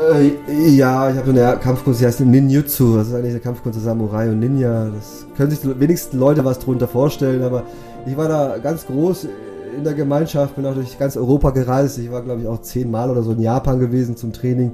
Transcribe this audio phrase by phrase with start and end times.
[0.00, 2.96] Äh, ja, ich habe so eine Kampfkunst, die heißt Ninjutsu.
[2.96, 4.90] Das ist eigentlich eine Kampfkunst der Samurai und Ninja.
[4.90, 7.64] Das können sich die wenigsten Leute was drunter vorstellen, aber
[8.06, 9.28] ich war da ganz groß
[9.76, 11.98] in der Gemeinschaft, bin auch durch ganz Europa gereist.
[11.98, 14.72] Ich war, glaube ich, auch zehnmal oder so in Japan gewesen zum Training.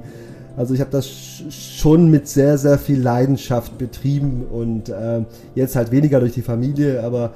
[0.57, 1.07] Also ich habe das
[1.49, 5.23] schon mit sehr, sehr viel Leidenschaft betrieben und äh,
[5.55, 7.31] jetzt halt weniger durch die Familie, aber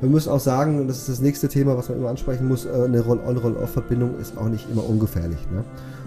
[0.00, 2.66] wir müssen auch sagen, und das ist das nächste Thema, was man immer ansprechen muss,
[2.66, 5.38] äh, eine Roll-on-Roll-off-Verbindung ist auch nicht immer ungefährlich.
[5.52, 5.64] Ne?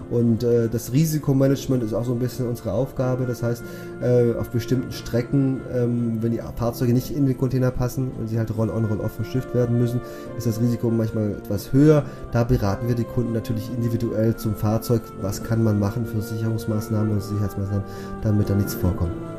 [0.09, 3.26] Und äh, das Risikomanagement ist auch so ein bisschen unsere Aufgabe.
[3.26, 3.64] Das heißt,
[4.02, 8.38] äh, auf bestimmten Strecken, ähm, wenn die Fahrzeuge nicht in den Container passen und sie
[8.38, 10.02] halt Roll-on, Roll-off verschifft werden müssen,
[10.38, 12.04] ist das Risiko manchmal etwas höher.
[12.31, 15.02] Da beraten wir die Kunden natürlich individuell zum Fahrzeug.
[15.22, 17.84] Was kann man machen für Sicherungsmaßnahmen und Sicherheitsmaßnahmen,
[18.22, 19.37] damit da nichts vorkommt.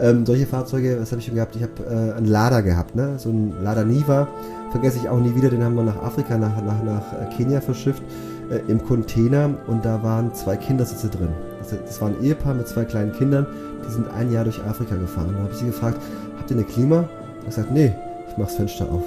[0.00, 1.54] Ähm, solche Fahrzeuge, was habe ich schon gehabt?
[1.56, 3.18] Ich habe äh, einen Lada gehabt, ne?
[3.18, 4.28] so ein Lada Niva.
[4.70, 7.60] Vergesse ich auch nie wieder, den haben wir nach Afrika, nach, nach, nach äh, Kenia
[7.60, 8.02] verschifft,
[8.50, 11.28] äh, im Container und da waren zwei Kindersitze drin.
[11.58, 13.46] Das, das war ein Ehepaar mit zwei kleinen Kindern,
[13.86, 15.34] die sind ein Jahr durch Afrika gefahren.
[15.34, 16.00] Da habe ich sie gefragt,
[16.38, 17.08] habt ihr eine Klima?
[17.40, 17.92] Ich gesagt, nee,
[18.28, 19.02] ich mache das Fenster auf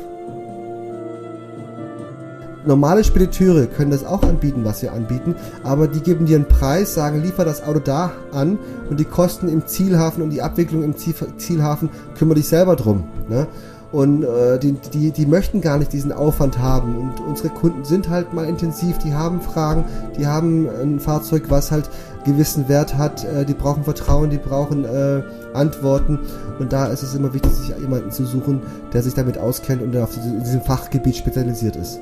[2.66, 6.94] normale Spediteure können das auch anbieten, was wir anbieten, aber die geben dir einen Preis,
[6.94, 8.58] sagen, liefer das Auto da an
[8.90, 13.04] und die Kosten im Zielhafen und die Abwicklung im Zielhafen kümmere dich selber drum.
[13.30, 13.48] Ne?
[13.92, 16.98] Und äh, die, die, die möchten gar nicht diesen Aufwand haben.
[16.98, 19.86] Und unsere Kunden sind halt mal intensiv, die haben Fragen,
[20.18, 21.92] die haben ein Fahrzeug, was halt
[22.26, 25.22] gewissen Wert hat, äh, die brauchen Vertrauen, die brauchen äh,
[25.54, 26.18] Antworten.
[26.58, 28.62] Und da ist es immer wichtig, sich jemanden zu suchen,
[28.94, 32.00] der sich damit auskennt und der auf diesem Fachgebiet spezialisiert ist.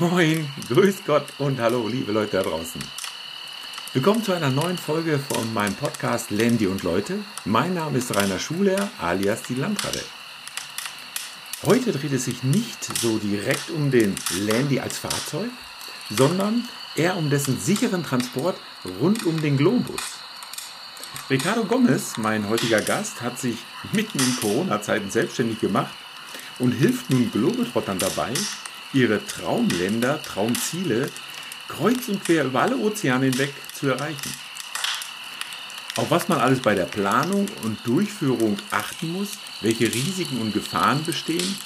[0.00, 2.80] Moin, grüß Gott und hallo, liebe Leute da draußen.
[3.92, 7.18] Willkommen zu einer neuen Folge von meinem Podcast Landy und Leute.
[7.44, 10.00] Mein Name ist Rainer Schuler, alias die Landrade.
[11.64, 15.50] Heute dreht es sich nicht so direkt um den Landy als Fahrzeug,
[16.10, 18.56] sondern eher um dessen sicheren Transport
[19.00, 20.00] rund um den Globus.
[21.30, 23.58] Ricardo Gomez, mein heutiger Gast, hat sich
[23.92, 25.94] mitten in Corona-Zeiten selbstständig gemacht
[26.58, 28.32] und hilft nun Globetrottern dabei,
[28.94, 31.10] ihre Traumländer, Traumziele
[31.68, 34.32] kreuz und quer über alle Ozeane hinweg zu erreichen.
[35.96, 41.04] Auf was man alles bei der Planung und Durchführung achten muss, welche Risiken und Gefahren
[41.04, 41.56] bestehen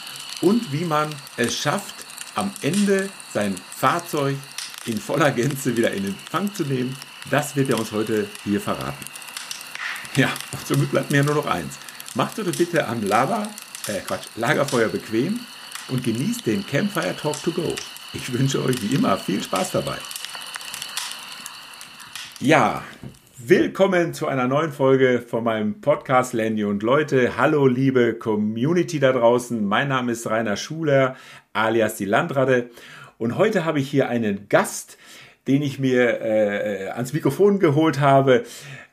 [0.40, 1.94] und wie man es schafft,
[2.34, 4.36] am Ende sein Fahrzeug
[4.84, 6.96] in voller Gänze wieder in Empfang zu nehmen,
[7.30, 9.04] das wird er uns heute hier verraten.
[10.14, 11.74] Ja, und somit bleibt mir nur noch eins.
[12.14, 13.48] Macht euch bitte am Lava,
[13.86, 15.40] äh Quatsch, Lagerfeuer bequem
[15.88, 17.74] und genießt den Campfire Talk to Go.
[18.12, 19.96] Ich wünsche euch wie immer viel Spaß dabei.
[22.40, 22.82] Ja,
[23.36, 27.36] willkommen zu einer neuen Folge von meinem Podcast Landy und Leute.
[27.36, 29.64] Hallo liebe Community da draußen.
[29.64, 31.16] Mein Name ist Rainer Schuler
[31.52, 32.70] alias die Landrade
[33.18, 34.96] und heute habe ich hier einen Gast,
[35.48, 38.44] den ich mir äh, ans Mikrofon geholt habe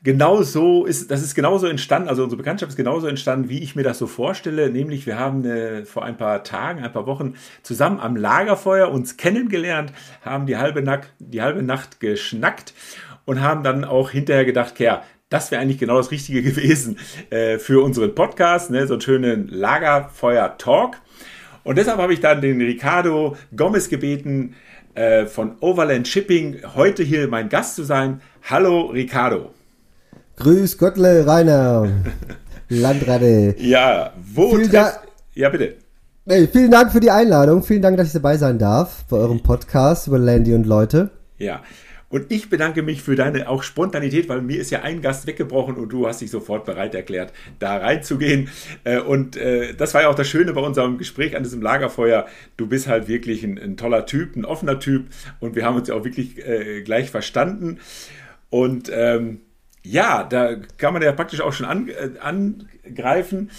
[0.05, 3.75] genau so ist, das ist genauso entstanden, also unsere Bekanntschaft ist genauso entstanden, wie ich
[3.75, 4.69] mir das so vorstelle.
[4.69, 7.33] Nämlich, wir haben äh, vor ein paar Tagen, ein paar Wochen
[7.63, 12.73] zusammen am Lagerfeuer uns kennengelernt, haben die halbe, Nacht, die halbe Nacht geschnackt
[13.25, 16.99] und haben dann auch hinterher gedacht, ja, das wäre eigentlich genau das Richtige gewesen
[17.31, 20.97] äh, für unseren Podcast, ne, so einen schönen Lagerfeuer-Talk.
[21.63, 24.53] Und deshalb habe ich dann den Ricardo Gomez gebeten,
[24.95, 28.21] äh, von Overland Shipping heute hier mein Gast zu sein.
[28.49, 29.51] Hallo Ricardo.
[30.37, 31.87] Grüß Gottle, Rainer.
[32.69, 33.55] Landrade.
[33.59, 34.99] Ja, wo vielen Dank,
[35.33, 35.75] Ja, bitte.
[36.25, 37.61] Hey, vielen Dank für die Einladung.
[37.61, 41.11] Vielen Dank, dass ich dabei sein darf bei eurem Podcast über Landy und Leute.
[41.37, 41.61] Ja.
[42.09, 45.75] Und ich bedanke mich für deine auch Spontanität, weil mir ist ja ein Gast weggebrochen
[45.75, 48.49] und du hast dich sofort bereit erklärt, da reinzugehen.
[48.83, 52.27] Äh, und äh, das war ja auch das Schöne bei unserem Gespräch an diesem Lagerfeuer.
[52.57, 55.07] Du bist halt wirklich ein, ein toller Typ, ein offener Typ
[55.39, 57.79] und wir haben uns ja auch wirklich äh, gleich verstanden.
[58.49, 59.41] Und ähm,
[59.85, 63.51] ja, da kann man ja praktisch auch schon an, äh, angreifen,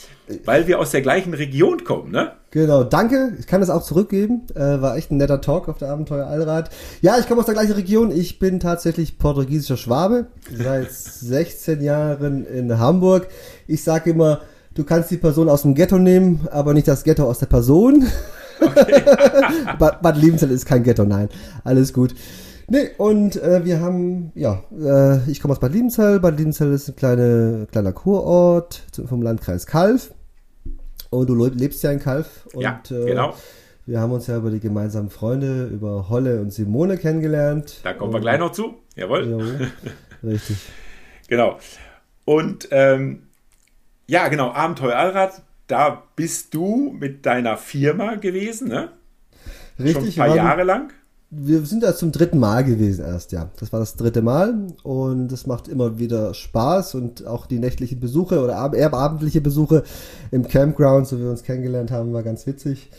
[0.44, 2.32] weil wir aus der gleichen Region kommen, ne?
[2.50, 3.34] Genau, danke.
[3.38, 4.42] Ich kann das auch zurückgeben.
[4.54, 6.70] Äh, war echt ein netter Talk auf der Abenteuer Allrad.
[7.00, 8.10] Ja, ich komme aus der gleichen Region.
[8.10, 10.26] Ich bin tatsächlich portugiesischer Schwabe.
[10.52, 13.28] Seit 16 Jahren in Hamburg.
[13.66, 14.40] Ich sage immer,
[14.74, 18.06] du kannst die Person aus dem Ghetto nehmen, aber nicht das Ghetto aus der Person.
[18.58, 19.02] Okay.
[19.78, 21.28] Bad, Bad Liebenzell ist kein Ghetto, nein.
[21.62, 22.14] Alles gut.
[22.68, 26.18] Nee, und äh, wir haben, ja, äh, ich komme aus Bad Liebenzell.
[26.18, 30.12] Bad Liebenzell ist ein kleine, kleiner Kurort vom Landkreis Kalf.
[31.10, 32.46] Und du lebst ja in Kalf.
[32.52, 33.34] Und, ja, äh, genau.
[33.86, 37.80] Wir haben uns ja über die gemeinsamen Freunde, über Holle und Simone kennengelernt.
[37.84, 38.74] Da kommen wir gleich noch zu.
[38.96, 39.28] Jawohl.
[39.28, 40.56] Ja, richtig.
[41.28, 41.58] genau.
[42.24, 43.28] Und ähm,
[44.08, 48.90] ja, genau, Abenteuer Allrad, da bist du mit deiner Firma gewesen, ne?
[49.78, 50.14] Richtig.
[50.14, 50.92] Schon ein paar Jahre lang?
[51.30, 53.50] Wir sind da zum dritten Mal gewesen erst, ja.
[53.58, 57.98] Das war das dritte Mal und es macht immer wieder Spaß und auch die nächtlichen
[57.98, 59.82] Besuche oder eher abendliche Besuche
[60.30, 62.90] im Campground, so wie wir uns kennengelernt haben, war ganz witzig.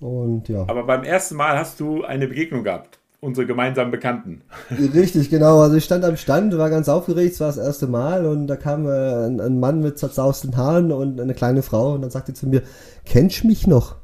[0.00, 0.64] Und ja.
[0.68, 4.42] Aber beim ersten Mal hast du eine Begegnung gehabt, unsere gemeinsamen Bekannten.
[4.94, 5.60] Richtig, genau.
[5.60, 8.56] Also ich stand am Stand, war ganz aufgeregt, es war das erste Mal und da
[8.56, 12.34] kam äh, ein, ein Mann mit zerzausten Haaren und eine kleine Frau und dann sagte
[12.34, 12.62] zu mir,
[13.04, 13.96] kennst du mich noch?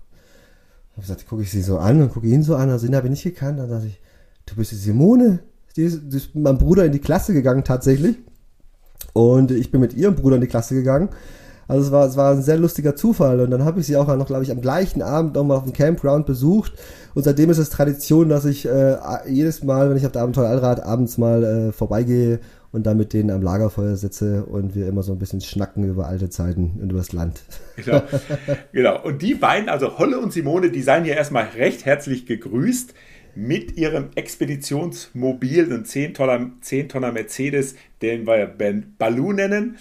[1.00, 3.06] Habe gesagt, gucke ich sie so an und gucke ihn so an, also ihn habe
[3.06, 3.58] ich nicht gekannt.
[3.58, 4.00] Dann dachte ich,
[4.46, 5.40] du bist die Simone.
[5.76, 8.18] Die ist, die ist mit meinem Bruder in die Klasse gegangen tatsächlich.
[9.12, 11.08] Und ich bin mit ihrem Bruder in die Klasse gegangen.
[11.68, 13.40] Also es war, es war ein sehr lustiger Zufall.
[13.40, 15.72] Und dann habe ich sie auch noch, glaube ich, am gleichen Abend nochmal auf dem
[15.72, 16.72] Campground besucht.
[17.14, 20.48] Und seitdem ist es Tradition, dass ich äh, jedes Mal, wenn ich auf der Abenteuer
[20.48, 22.40] Allrad abends mal äh, vorbeigehe
[22.72, 26.06] und dann mit denen am Lagerfeuer sitze und wir immer so ein bisschen schnacken über
[26.06, 27.42] alte Zeiten und über das Land.
[27.76, 28.02] Genau.
[28.72, 29.02] genau.
[29.02, 32.94] Und die beiden, also Holle und Simone, die seien hier erstmal recht herzlich gegrüßt
[33.34, 39.76] mit ihrem Expeditionsmobil, ein 10-Tonner 10 Mercedes, den wir Ben Baloo nennen.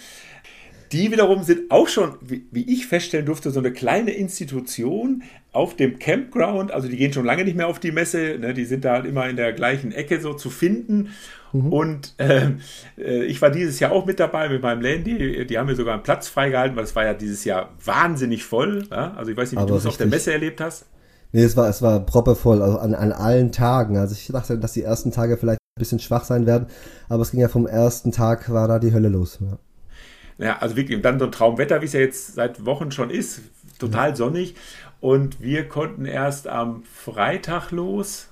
[0.92, 5.98] Die wiederum sind auch schon, wie ich feststellen durfte, so eine kleine Institution auf dem
[5.98, 6.72] Campground.
[6.72, 8.38] Also die gehen schon lange nicht mehr auf die Messe.
[8.38, 8.54] Ne?
[8.54, 11.10] Die sind da halt immer in der gleichen Ecke so zu finden.
[11.52, 11.72] Mhm.
[11.72, 12.50] Und äh,
[12.98, 15.46] äh, ich war dieses Jahr auch mit dabei mit meinem Landy.
[15.46, 18.86] Die haben mir sogar einen Platz freigehalten, weil es war ja dieses Jahr wahnsinnig voll.
[18.90, 19.14] Ja?
[19.14, 20.86] Also ich weiß nicht, wie du es auf der Messe erlebt hast.
[21.32, 23.96] Nee, es war, es war proppevoll also an, an allen Tagen.
[23.96, 26.66] Also ich dachte, dass die ersten Tage vielleicht ein bisschen schwach sein werden,
[27.08, 29.38] aber es ging ja vom ersten Tag, war da die Hölle los.
[29.40, 33.10] Ja, ja also wirklich, dann so ein Traumwetter, wie es ja jetzt seit Wochen schon
[33.10, 33.42] ist,
[33.78, 34.56] total sonnig.
[35.00, 38.30] Und wir konnten erst am Freitag los,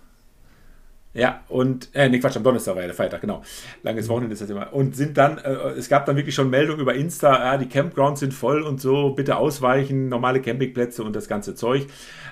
[1.14, 3.42] ja, und, äh, nee, Quatsch, am Donnerstag war ja der Feiertag, genau.
[3.82, 4.10] Langes mhm.
[4.10, 4.72] Wochenende ist das immer.
[4.72, 8.20] Und sind dann, äh, es gab dann wirklich schon Meldungen über Insta, ja, die Campgrounds
[8.20, 11.86] sind voll und so, bitte ausweichen, normale Campingplätze und das ganze Zeug.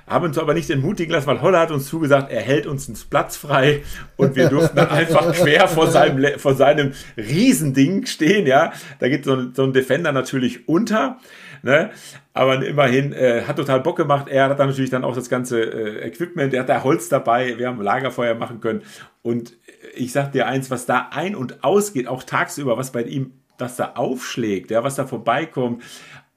[0.06, 2.96] Haben uns aber nicht entmutigen lassen, weil Holler hat uns zugesagt, er hält uns einen
[3.10, 3.82] Platz frei
[4.16, 8.72] und wir durften dann einfach quer vor seinem, vor seinem Riesending stehen, ja.
[9.00, 11.18] Da geht so ein, so ein Defender natürlich unter.
[11.66, 11.90] Ne?
[12.32, 14.28] Aber immerhin äh, hat total Bock gemacht.
[14.28, 17.58] Er hat dann natürlich dann auch das ganze äh, Equipment, er hat da Holz dabei,
[17.58, 18.82] wir haben Lagerfeuer machen können.
[19.22, 19.54] Und
[19.96, 23.74] ich sag dir eins, was da ein- und ausgeht, auch tagsüber, was bei ihm, was
[23.74, 25.82] da aufschlägt, ja, was da vorbeikommt.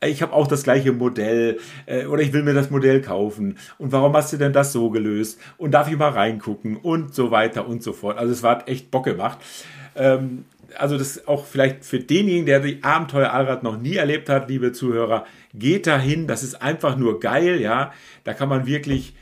[0.04, 3.60] Ich habe auch das gleiche Modell äh, oder ich will mir das Modell kaufen.
[3.78, 5.40] Und warum hast du denn das so gelöst?
[5.58, 6.76] Und darf ich mal reingucken?
[6.76, 8.18] Und so weiter und so fort.
[8.18, 9.38] Also es war echt Bock gemacht.
[9.96, 10.46] Ähm,
[10.78, 14.72] also das auch vielleicht für denjenigen, der die Abenteuer Allrad noch nie erlebt hat, liebe
[14.72, 16.28] Zuhörer, geht dahin.
[16.28, 17.94] Das ist einfach nur geil, ja.
[18.24, 19.16] Da kann man wirklich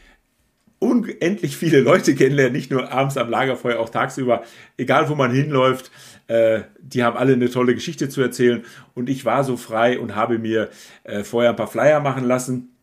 [0.79, 4.43] unendlich viele Leute kennenlernen, nicht nur abends am Lagerfeuer, auch tagsüber,
[4.77, 5.91] egal wo man hinläuft.
[6.27, 8.63] Äh, die haben alle eine tolle Geschichte zu erzählen.
[8.93, 10.69] Und ich war so frei und habe mir
[11.03, 12.76] äh, vorher ein paar Flyer machen lassen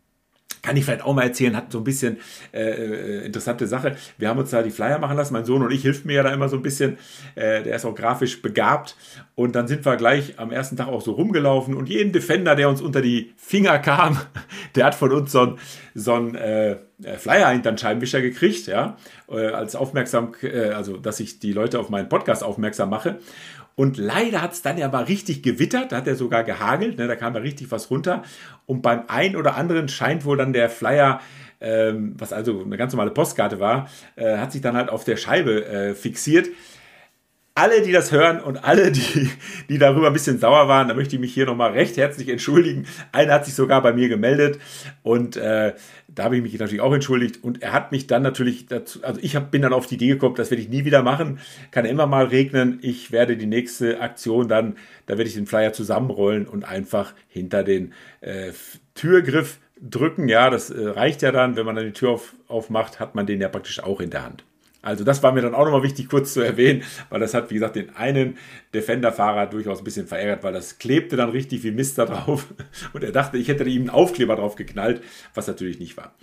[0.62, 2.18] kann ich vielleicht auch mal erzählen, hat so ein bisschen
[2.52, 3.96] äh, äh, interessante Sache.
[4.18, 6.22] Wir haben uns da die Flyer machen lassen, mein Sohn und ich hilft mir ja
[6.22, 6.98] da immer so ein bisschen.
[7.34, 8.96] Äh, der ist auch grafisch begabt.
[9.34, 12.68] Und dann sind wir gleich am ersten Tag auch so rumgelaufen und jeden Defender, der
[12.68, 14.18] uns unter die Finger kam,
[14.74, 15.58] der hat von uns so ein,
[15.94, 16.76] so ein äh,
[17.18, 18.96] Flyer hinter Scheibenwischer gekriegt, ja,
[19.28, 23.18] äh, als aufmerksam, äh, also dass ich die Leute auf meinen Podcast aufmerksam mache.
[23.76, 27.08] Und leider hat es dann ja mal richtig gewittert, da hat er sogar gehagelt, ne,
[27.08, 28.22] da kam ja richtig was runter.
[28.66, 31.20] Und beim einen oder anderen scheint wohl dann der Flyer,
[31.60, 35.16] ähm, was also eine ganz normale Postkarte war, äh, hat sich dann halt auf der
[35.16, 36.48] Scheibe äh, fixiert
[37.56, 39.30] alle, die das hören und alle, die,
[39.68, 42.86] die darüber ein bisschen sauer waren, da möchte ich mich hier nochmal recht herzlich entschuldigen.
[43.12, 44.58] Einer hat sich sogar bei mir gemeldet
[45.04, 45.74] und äh,
[46.08, 49.20] da habe ich mich natürlich auch entschuldigt und er hat mich dann natürlich dazu, also
[49.22, 51.38] ich hab, bin dann auf die Idee gekommen, das werde ich nie wieder machen,
[51.70, 52.80] kann immer mal regnen.
[52.82, 57.62] Ich werde die nächste Aktion dann, da werde ich den Flyer zusammenrollen und einfach hinter
[57.62, 58.50] den äh,
[58.94, 60.28] Türgriff drücken.
[60.28, 63.26] Ja, das äh, reicht ja dann, wenn man dann die Tür auf, aufmacht, hat man
[63.26, 64.44] den ja praktisch auch in der Hand.
[64.84, 67.54] Also das war mir dann auch nochmal wichtig kurz zu erwähnen, weil das hat, wie
[67.54, 68.36] gesagt, den einen
[68.74, 72.46] Defender-Fahrer durchaus ein bisschen verärgert, weil das klebte dann richtig wie Mist da drauf
[72.92, 75.02] und er dachte, ich hätte ihm einen Aufkleber drauf geknallt,
[75.34, 76.14] was natürlich nicht war.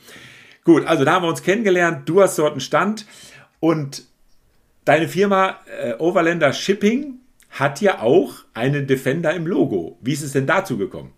[0.63, 3.08] Gut, also da haben wir uns kennengelernt, du hast dort einen Stand
[3.60, 4.03] und
[4.86, 7.15] deine Firma äh, Overlander Shipping
[7.50, 9.98] hat ja auch einen Defender im Logo.
[10.01, 11.13] Wie ist es denn dazu gekommen?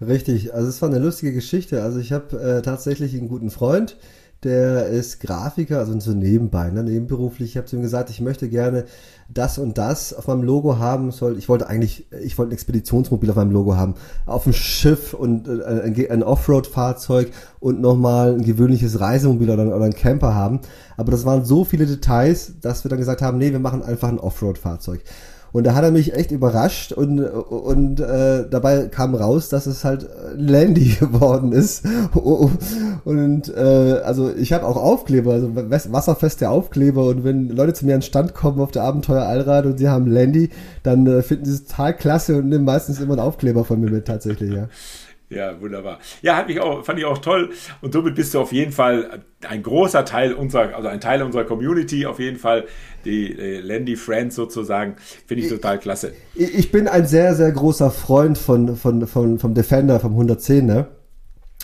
[0.00, 1.82] Richtig, also es war eine lustige Geschichte.
[1.82, 3.96] Also ich habe äh, tatsächlich einen guten Freund,
[4.44, 7.50] der ist Grafiker, also so nebenbei, ne, nebenberuflich.
[7.50, 8.84] Ich habe zu ihm gesagt, ich möchte gerne
[9.28, 11.10] das und das auf meinem Logo haben.
[11.10, 13.94] Soll, ich wollte eigentlich, ich wollte ein Expeditionsmobil auf meinem Logo haben.
[14.26, 19.84] Auf dem Schiff und äh, ein, ein Offroad-Fahrzeug und nochmal ein gewöhnliches Reisemobil oder, oder
[19.84, 20.60] ein Camper haben.
[20.96, 24.08] Aber das waren so viele Details, dass wir dann gesagt haben, nee, wir machen einfach
[24.08, 25.02] ein Offroad-Fahrzeug.
[25.54, 29.84] Und da hat er mich echt überrascht und, und äh, dabei kam raus, dass es
[29.84, 31.84] halt Landy geworden ist.
[33.04, 37.04] Und äh, also ich habe auch Aufkleber, also wasserfeste Aufkleber.
[37.04, 39.88] Und wenn Leute zu mir an den Stand kommen auf der Abenteuer Allrad und sie
[39.88, 40.50] haben Landy,
[40.82, 43.92] dann äh, finden sie es total klasse und nehmen meistens immer einen Aufkleber von mir
[43.92, 44.66] mit, tatsächlich, ja.
[45.34, 45.98] Ja, wunderbar.
[46.22, 47.50] Ja, hat mich auch, fand ich auch toll.
[47.80, 51.44] Und somit bist du auf jeden Fall ein großer Teil unserer, also ein Teil unserer
[51.44, 52.64] Community, auf jeden Fall.
[53.04, 54.96] Die äh, Landy Friends sozusagen.
[55.26, 56.12] Finde ich total klasse.
[56.34, 60.64] Ich, ich bin ein sehr, sehr großer Freund von, von, von, vom Defender, vom 110,
[60.64, 60.86] ne?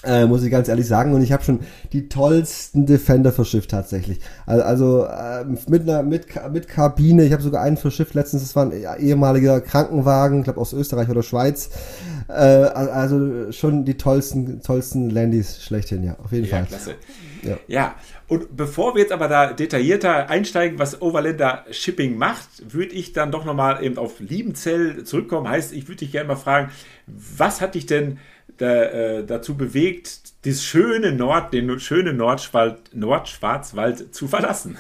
[0.03, 1.13] Äh, muss ich ganz ehrlich sagen.
[1.13, 1.61] Und ich habe schon
[1.93, 4.21] die tollsten Defender verschifft tatsächlich.
[4.47, 7.25] Also äh, mit einer mit, mit Kabine.
[7.25, 8.43] Ich habe sogar einen verschifft letztens.
[8.43, 11.71] Das war ein ehemaliger Krankenwagen, ich glaube aus Österreich oder Schweiz.
[12.31, 16.67] Äh, also schon die tollsten tollsten Landys schlechthin, ja, auf jeden ja, Fall.
[16.67, 16.95] Klasse.
[17.43, 17.57] Ja.
[17.69, 17.95] ja,
[18.29, 23.33] und bevor wir jetzt aber da detaillierter einsteigen, was Overlander Shipping macht, würde ich dann
[23.33, 25.49] doch nochmal eben auf Liebenzell zurückkommen.
[25.49, 26.71] Heißt, ich würde dich gerne mal fragen,
[27.07, 28.19] was hat dich denn
[28.59, 34.77] da, äh, dazu bewegt, das schöne Nord, den schönen Nordschwald, Nordschwarzwald zu verlassen?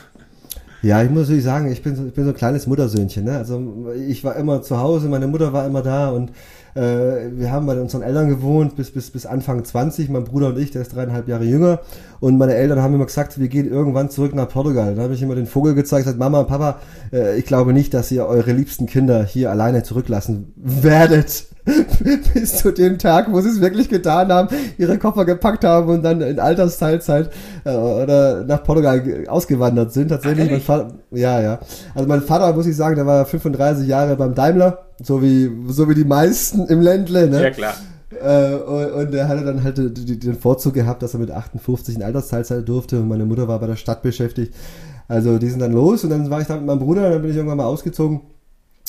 [0.83, 3.25] Ja, ich muss natürlich sagen, ich bin so, ich bin so ein kleines Muttersöhnchen.
[3.25, 3.37] Ne?
[3.37, 6.30] Also ich war immer zu Hause, meine Mutter war immer da und
[6.74, 6.80] äh,
[7.32, 10.70] wir haben bei unseren Eltern gewohnt bis, bis, bis Anfang 20, mein Bruder und ich,
[10.70, 11.80] der ist dreieinhalb Jahre jünger.
[12.20, 14.94] Und meine Eltern haben immer gesagt, wir gehen irgendwann zurück nach Portugal.
[14.94, 16.78] Da habe ich immer den Vogel gezeigt, gesagt, Mama, Papa,
[17.12, 21.46] äh, ich glaube nicht, dass ihr eure liebsten Kinder hier alleine zurücklassen werdet.
[22.34, 24.48] bis zu dem Tag, wo sie es wirklich getan haben,
[24.78, 27.30] ihre Koffer gepackt haben und dann in Altersteilzeit
[27.64, 30.08] äh, oder nach Portugal ausgewandert sind.
[30.08, 31.58] Tatsächlich, mein Vater, ja, ja.
[31.94, 35.88] Also mein Vater, muss ich sagen, der war 35 Jahre beim Daimler, so wie, so
[35.88, 37.42] wie die meisten im Ländle, ne?
[37.42, 37.74] Ja, klar.
[38.22, 42.02] Äh, und, und er hatte dann halt den Vorzug gehabt, dass er mit 58 in
[42.02, 44.54] Altersteilzeit durfte und meine Mutter war bei der Stadt beschäftigt.
[45.08, 47.30] Also die sind dann los und dann war ich dann mit meinem Bruder, dann bin
[47.30, 48.20] ich irgendwann mal ausgezogen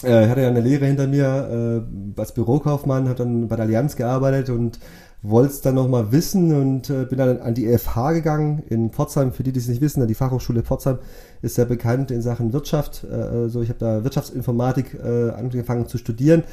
[0.04, 3.96] ich hatte ja eine Lehre hinter mir äh, als Bürokaufmann, habe dann bei der Allianz
[3.96, 4.80] gearbeitet und
[5.24, 9.32] wollte es dann nochmal wissen und äh, bin dann an die FH gegangen in Pforzheim.
[9.32, 10.98] Für die, die es nicht wissen, die Fachhochschule Pforzheim
[11.42, 13.06] ist sehr bekannt in Sachen Wirtschaft.
[13.10, 16.44] Äh, also ich habe da Wirtschaftsinformatik äh, angefangen zu studieren.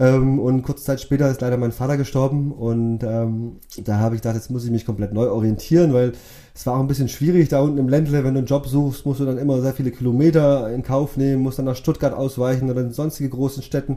[0.00, 4.22] Ähm, und kurze Zeit später ist leider mein Vater gestorben und ähm, da habe ich
[4.22, 6.12] gedacht, jetzt muss ich mich komplett neu orientieren, weil
[6.54, 9.06] es war auch ein bisschen schwierig da unten im Ländle, wenn du einen Job suchst,
[9.06, 12.70] musst du dann immer sehr viele Kilometer in Kauf nehmen, musst dann nach Stuttgart ausweichen
[12.70, 13.96] oder in sonstige großen Städten.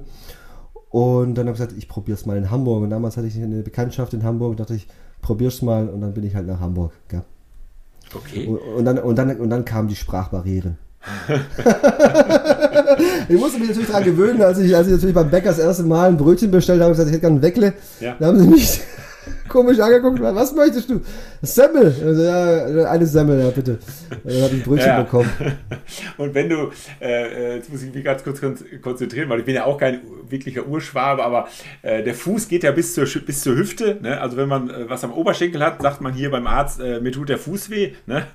[0.90, 2.84] Und dann habe ich gesagt, ich probiere es mal in Hamburg.
[2.84, 4.88] Und damals hatte ich eine Bekanntschaft in Hamburg und dachte ich,
[5.22, 6.92] probier's mal und dann bin ich halt nach Hamburg.
[7.08, 7.24] Gell?
[8.14, 8.48] Okay.
[8.48, 10.78] Und, und, dann, und, dann, und dann kamen die Sprachbarrieren.
[13.28, 15.84] Ich musste mich natürlich daran gewöhnen, als ich, als ich natürlich beim Bäcker das erste
[15.84, 17.74] Mal ein Brötchen bestellt habe, gesagt, ich hätte gerne ein Weckle.
[18.00, 18.16] Ja.
[18.20, 18.82] Da haben sie mich
[19.52, 21.02] komisch angeguckt, was möchtest du?
[21.42, 21.94] Semmel.
[22.06, 23.78] Also, ja, eine Semmel, ja, bitte.
[24.24, 25.02] Dann habe ich ein Brötchen ja.
[25.04, 25.30] bekommen.
[26.18, 28.40] Und wenn du, äh, äh, jetzt muss ich mich ganz kurz
[28.82, 31.50] konzentrieren, weil ich bin ja auch kein wirklicher Urschwabe, aber
[31.82, 33.98] äh, der Fuß geht ja bis zur, bis zur Hüfte.
[34.02, 34.20] Ne?
[34.20, 37.12] Also wenn man äh, was am Oberschenkel hat, sagt man hier beim Arzt, äh, mir
[37.12, 37.92] tut der Fuß weh.
[38.06, 38.26] Ne?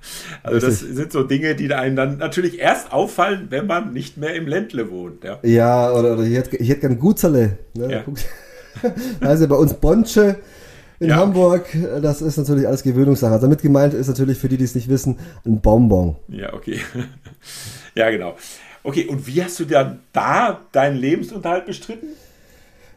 [0.43, 0.89] Also Richtig.
[0.89, 4.47] das sind so Dinge, die einem dann natürlich erst auffallen, wenn man nicht mehr im
[4.47, 5.25] Ländle wohnt.
[5.25, 7.59] Ja, ja oder, oder ich hätte, ich hätte gern Gutzerle.
[7.75, 7.91] Ne?
[7.91, 8.91] Ja.
[9.21, 10.37] Also bei uns Bonche
[10.99, 11.17] in ja.
[11.17, 11.67] Hamburg,
[12.01, 13.33] das ist natürlich alles Gewöhnungssache.
[13.33, 16.17] Also damit gemeint ist natürlich für die, die es nicht wissen, ein Bonbon.
[16.29, 16.81] Ja, okay.
[17.95, 18.37] ja, genau.
[18.83, 22.09] Okay, und wie hast du dann da deinen Lebensunterhalt bestritten?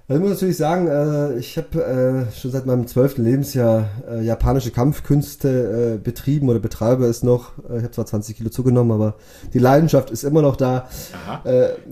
[0.10, 4.24] Also ich muss natürlich sagen, äh, ich habe äh, schon seit meinem zwölften Lebensjahr äh,
[4.26, 7.52] japanische Kampfkünste betrieben oder betreibe es noch.
[7.66, 9.16] ich habe zwar 20 Kilo zugenommen, aber
[9.54, 10.88] die Leidenschaft ist immer noch da.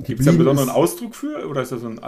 [0.02, 2.00] Gibt es da einen besonderen Ausdruck für oder ist das so ein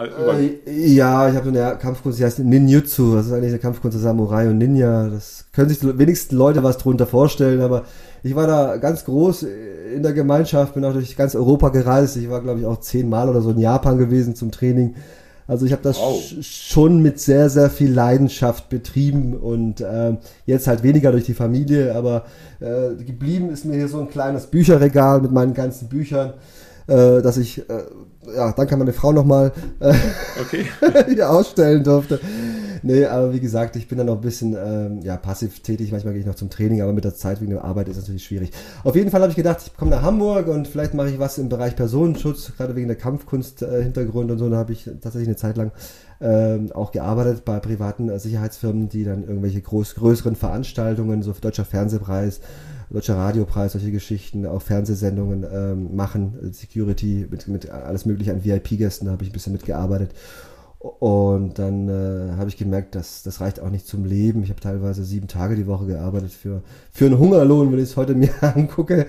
[0.65, 3.15] Ja, ich habe so eine Kampfkunst, die heißt Ninjutsu.
[3.15, 5.09] Das ist eigentlich eine Kampfkunst der Samurai und Ninja.
[5.09, 7.83] Das können sich die wenigsten Leute was drunter vorstellen, aber
[8.23, 9.43] ich war da ganz groß
[9.93, 12.17] in der Gemeinschaft, bin auch durch ganz Europa gereist.
[12.17, 14.95] Ich war, glaube ich, auch zehnmal oder so in Japan gewesen zum Training.
[15.49, 16.21] Also ich habe das wow.
[16.41, 20.15] schon mit sehr, sehr viel Leidenschaft betrieben und äh,
[20.45, 22.25] jetzt halt weniger durch die Familie, aber
[22.59, 26.33] äh, geblieben ist mir hier so ein kleines Bücherregal mit meinen ganzen Büchern,
[26.85, 27.81] äh, dass ich, äh,
[28.35, 29.93] ja, danke an meine Frau nochmal, äh,
[30.41, 30.65] okay.
[31.07, 32.19] hier ausstellen durfte
[32.83, 35.91] nee, aber wie gesagt, ich bin dann noch ein bisschen ähm, ja, passiv tätig.
[35.91, 38.23] Manchmal gehe ich noch zum Training, aber mit der Zeit wegen der Arbeit ist natürlich
[38.23, 38.51] schwierig.
[38.83, 41.37] Auf jeden Fall habe ich gedacht, ich komme nach Hamburg und vielleicht mache ich was
[41.37, 44.49] im Bereich Personenschutz, gerade wegen der Kampfkunst-Hintergrund äh, und so.
[44.49, 45.71] Da habe ich tatsächlich eine Zeit lang
[46.21, 51.65] ähm, auch gearbeitet bei privaten äh, Sicherheitsfirmen, die dann irgendwelche groß, größeren Veranstaltungen, so Deutscher
[51.65, 52.41] Fernsehpreis,
[52.91, 59.05] Deutscher Radiopreis, solche Geschichten, auch Fernsehsendungen ähm, machen, Security mit, mit alles mögliche an VIP-Gästen,
[59.05, 60.13] da habe ich ein bisschen mitgearbeitet.
[60.79, 64.43] Und dann äh, habe ich gemerkt, dass das reicht auch nicht zum Leben.
[64.43, 67.97] Ich habe teilweise sieben Tage die Woche gearbeitet für, für einen Hungerlohn, wenn ich es
[67.97, 69.05] heute mir angucke.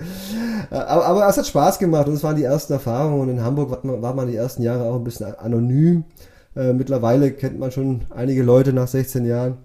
[0.69, 3.21] Äh, aber, aber es hat Spaß gemacht und es waren die ersten Erfahrungen.
[3.21, 6.03] Und in Hamburg war man, war man die ersten Jahre auch ein bisschen anonym.
[6.57, 9.57] Äh, mittlerweile kennt man schon einige Leute nach 16 Jahren.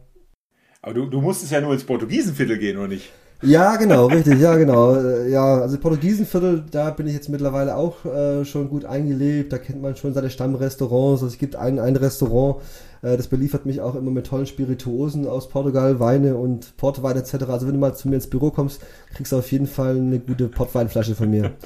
[0.82, 3.10] Aber du, du musstest ja nur ins Portugiesenviertel gehen, oder nicht?
[3.42, 4.94] Ja, genau, richtig, ja, genau.
[4.94, 9.52] Äh, Ja, also Portugiesenviertel, da bin ich jetzt mittlerweile auch äh, schon gut eingelebt.
[9.52, 11.22] Da kennt man schon seine Stammrestaurants.
[11.22, 12.62] Also es gibt ein, ein Restaurant,
[13.02, 17.44] äh, das beliefert mich auch immer mit tollen Spirituosen aus Portugal, Weine und Portwein etc.
[17.48, 18.80] Also wenn du mal zu mir ins Büro kommst,
[19.14, 21.52] kriegst du auf jeden Fall eine gute Portweinflasche von mir.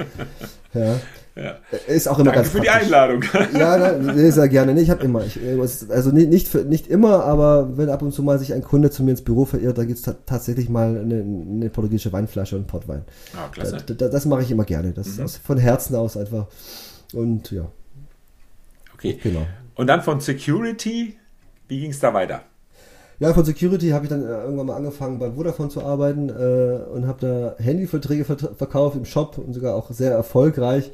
[0.73, 1.01] Ja.
[1.37, 1.57] Ja.
[1.87, 2.87] Ist auch immer Danke ganz für die praktisch.
[2.87, 3.25] Einladung.
[3.59, 4.75] Ja, nee, sehr gerne.
[4.75, 5.25] Nee, ich habe immer.
[5.25, 8.39] Ich, äh, es- also nicht, nicht, für, nicht immer, aber wenn ab und zu mal
[8.39, 11.71] sich ein Kunde zu mir ins Büro verirrt, da gibt's ta tatsächlich mal eine, eine
[11.71, 13.03] portugiesische Weinflasche und Portwein.
[13.35, 13.77] Ah, Da, klasse.
[13.97, 14.93] da, das mache ich immer gerne.
[14.93, 16.47] Das ist aus, von Herzen aus einfach.
[17.15, 17.67] Und ja,
[18.95, 19.19] Okay.
[19.23, 19.47] genau.
[19.77, 21.17] Und dann von Security,
[21.69, 22.43] wie ging es da weiter?
[23.21, 26.91] Ja, von Security habe ich dann äh, irgendwann mal angefangen bei Vodafone zu arbeiten äh,
[26.91, 30.91] und habe da Handyverträge vert verkauft im Shop und sogar auch sehr erfolgreich.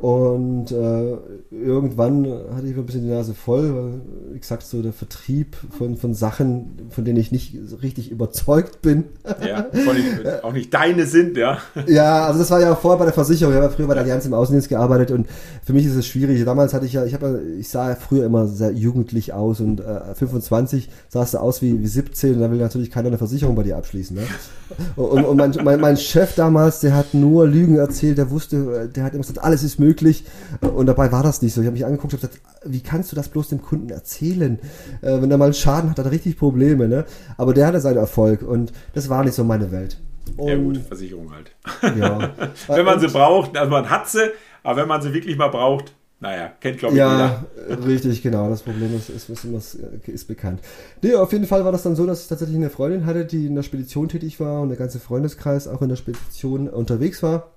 [0.00, 1.16] Und äh,
[1.50, 4.00] irgendwann hatte ich mir ein bisschen die Nase voll, weil,
[4.34, 8.82] wie gesagt, so der Vertrieb von, von Sachen, von denen ich nicht so richtig überzeugt
[8.82, 9.04] bin.
[9.46, 10.04] Ja, allem
[10.42, 11.58] auch nicht deine sind, ja.
[11.86, 13.52] Ja, also das war ja auch vorher bei der Versicherung.
[13.54, 15.28] Ich habe ja früher bei der Allianz im Außendienst gearbeitet und
[15.64, 16.44] für mich ist es schwierig.
[16.44, 19.60] Damals hatte ich ja, ich habe, ja- ich sah ja früher immer sehr jugendlich aus
[19.60, 23.18] und äh, 25 sahst du aus wie, wie 17 und da will natürlich keiner eine
[23.18, 24.16] Versicherung bei dir abschließen.
[24.16, 24.22] Ne?
[24.96, 29.04] Und, und mein, mein, mein Chef damals, der hat nur Lügen erzählt, der wusste, der
[29.04, 30.24] hat immer gesagt, alles ist möglich
[30.60, 31.60] und dabei war das nicht so.
[31.60, 34.58] Ich habe mich angeguckt und gesagt, wie kannst du das bloß dem Kunden erzählen?
[35.02, 36.88] Äh, wenn er mal einen Schaden hat, hat er richtig Probleme.
[36.88, 37.04] Ne?
[37.36, 39.98] Aber der hatte seinen Erfolg und das war nicht so meine Welt.
[40.36, 41.52] Und, Ja gut, Versicherung halt.
[41.96, 42.32] Ja.
[42.68, 44.30] Wenn man sie braucht, also man hat sie,
[44.62, 48.48] aber wenn man sie wirklich mal braucht, naja, kennt glaube ich Ja, äh, richtig, genau.
[48.48, 49.74] Das Problem ist, ist, ist, ist,
[50.06, 50.60] ist bekannt.
[51.02, 53.46] Nee, auf jeden Fall war das dann so, dass ich tatsächlich eine Freundin hatte, die
[53.46, 57.52] in der Spedition tätig war und der ganze Freundeskreis auch in der Spedition unterwegs war.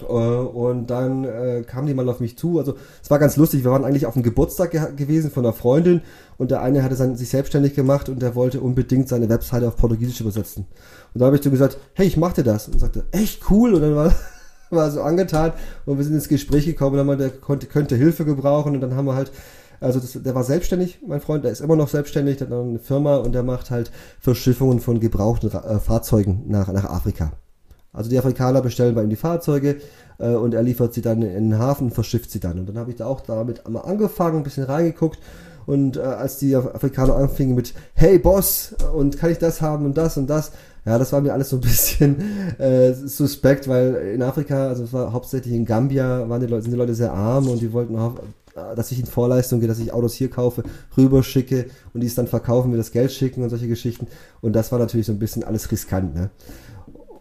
[0.00, 2.58] Äh, Und dann äh, kam die mal auf mich zu.
[2.58, 3.64] Also es war ganz lustig.
[3.64, 6.02] Wir waren eigentlich auf dem Geburtstag ge gewesen von einer Freundin
[6.38, 9.76] und der eine hatte sein, sich selbstständig gemacht und der wollte unbedingt seine Webseite auf
[9.76, 10.66] Portugiesisch übersetzen.
[11.14, 12.68] Und da habe ich zu ihm gesagt, hey, ich mach dir das.
[12.68, 13.74] Und sagte, echt cool.
[13.74, 14.12] Und dann war
[14.70, 15.52] war so angetan
[15.86, 18.80] und wir sind ins Gespräch gekommen und dann meinte, der konnte, könnte Hilfe gebrauchen und
[18.80, 19.30] dann haben wir halt,
[19.78, 22.64] also das, der war selbstständig, mein Freund, der ist immer noch selbstständig, der hat noch
[22.64, 27.30] eine Firma und der macht halt Verschiffungen von gebrauchten Ra- äh, Fahrzeugen nach, nach Afrika.
[27.96, 29.76] Also die Afrikaner bestellen bei ihm die Fahrzeuge
[30.18, 32.58] äh, und er liefert sie dann in den Hafen verschifft sie dann.
[32.60, 35.18] Und dann habe ich da auch damit mal angefangen, ein bisschen reingeguckt.
[35.66, 39.84] Und äh, als die Af- Afrikaner anfingen mit, hey Boss, und kann ich das haben
[39.84, 40.52] und das und das,
[40.84, 42.16] ja, das war mir alles so ein bisschen
[42.60, 46.70] äh, suspekt, weil in Afrika, also es war hauptsächlich in Gambia, waren die Leute, sind
[46.70, 48.14] die Leute sehr arm und die wollten auch,
[48.54, 50.62] äh, dass ich in Vorleistung gehe, dass ich Autos hier kaufe,
[50.96, 54.06] rüberschicke und die es dann verkaufen, mir das Geld schicken und solche Geschichten.
[54.42, 56.30] Und das war natürlich so ein bisschen alles riskant, ne?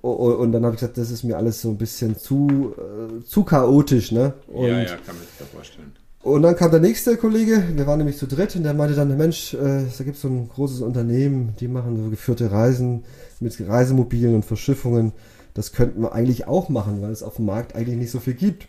[0.06, 2.74] O- o- Und dann habe ich gesagt, das ist mir alles so ein bisschen zu,
[2.78, 4.34] äh, zu chaotisch, ne?
[4.48, 5.92] Und, Ja, ja, kann man sich da vorstellen.
[6.22, 9.16] und dann kam der nächste Kollege, wir waren nämlich zu dritt und der meinte dann,
[9.18, 13.04] Mensch, äh, da gibt es so ein großes Unternehmen, die machen so geführte Reisen
[13.40, 15.12] mit Reisemobilen und Verschiffungen.
[15.56, 18.34] Das könnten wir eigentlich auch machen, weil es auf dem Markt eigentlich nicht so viel
[18.36, 18.68] gibt.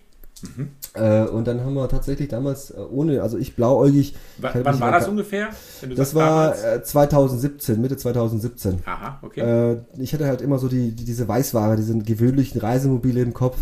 [0.94, 4.14] Äh, und dann haben wir tatsächlich damals äh, ohne, also ich blauäugig.
[4.38, 5.48] W ich wann war das ungefähr?
[5.96, 6.64] Das war damals?
[6.64, 8.80] äh, 2017, Mitte 2017.
[8.84, 9.40] Aha, okay.
[9.40, 13.56] Äh, ich hatte halt immer so die, die, diese Weißware, diese gewöhnlichen Reisemobile im Kopf,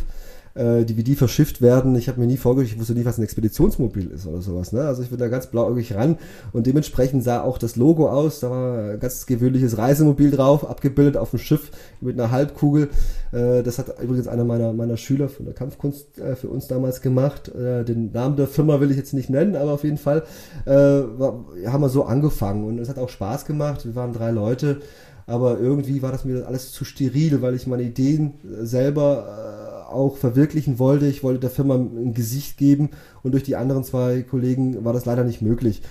[0.55, 1.95] äh, die wie die verschifft werden.
[1.97, 4.73] Ich habe mir nie vorgestellt, ich wusste nie, was ein Expeditionsmobil ist oder sowas.
[4.73, 4.83] Ne?
[4.83, 6.17] Also ich bin da ganz blauäugig ran
[6.53, 8.41] und dementsprechend sah auch das Logo aus.
[8.41, 12.89] Da war ein ganz gewöhnliches Reisemobil drauf, abgebildet auf dem Schiff mit einer Halbkugel.
[13.33, 17.01] Äh, das hat übrigens einer meiner, meiner Schüler von der Kampfkunst äh, für uns damals
[17.01, 17.49] gemacht.
[17.49, 20.23] Äh, den Namen der Firma will ich jetzt nicht nennen, aber auf jeden Fall
[20.67, 23.85] äh, war, haben wir so angefangen und es hat auch Spaß gemacht.
[23.85, 24.81] Wir waren drei Leute.
[25.27, 29.64] Aber irgendwie war das mir alles zu steril, weil ich meine Ideen selber äh,
[29.95, 31.07] auch verwirklichen wollte.
[31.07, 32.91] Ich wollte der Firma ein Gesicht geben
[33.23, 35.83] und durch die anderen zwei Kollegen war das leider nicht möglich.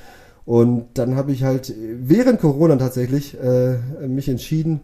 [0.45, 4.81] Und dann habe ich halt während Corona tatsächlich äh, mich entschieden,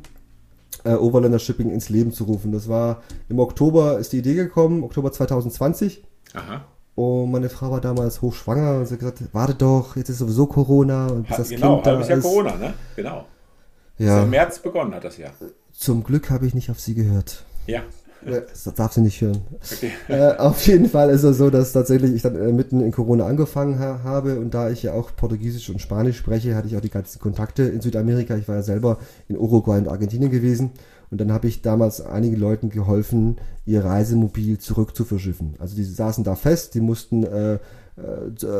[0.85, 2.51] äh, Overlander Shipping ins Leben zu rufen.
[2.51, 6.03] Das war im Oktober ist die Idee gekommen, Oktober 2020.
[6.33, 6.65] Aha.
[6.95, 10.47] Und meine Frau war damals hochschwanger und sie hat gesagt, warte doch, jetzt ist sowieso
[10.47, 12.21] Corona und bis Ha, das genau, Kind da ist.
[12.23, 12.73] Corona, ne?
[12.95, 13.25] Genau.
[13.97, 15.31] Ja, Im März begonnen hat das Jahr.
[15.73, 17.43] zum Glück habe ich nicht auf sie gehört.
[17.67, 17.83] Ja, Ja,
[18.25, 19.41] Das darf sie nicht hören.
[19.53, 19.91] okay.
[20.07, 23.25] Äh, auf jeden Fall ist es so, dass tatsächlich ich dann äh, mitten in Corona
[23.25, 26.81] angefangen ha habe und da ich ja auch Portugiesisch und Spanisch spreche, hatte ich auch
[26.81, 28.35] die ganzen Kontakte in Südamerika.
[28.35, 30.71] Ich war ja selber in Uruguay und Argentinien gewesen
[31.11, 35.55] und dann habe ich damals einigen Leuten geholfen, ihr Reisemobil zurück zu verschiffen.
[35.59, 37.59] Also die saßen da fest, die mussten äh, äh,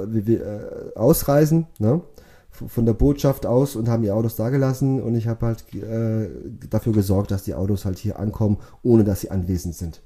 [0.08, 2.02] wie, äh, ausreisen, ne?
[2.52, 6.30] Von der Botschaft aus und haben die Autos da gelassen und ich habe halt äh,
[6.70, 10.02] dafür gesorgt, dass die Autos halt hier ankommen, ohne dass sie anwesend sind.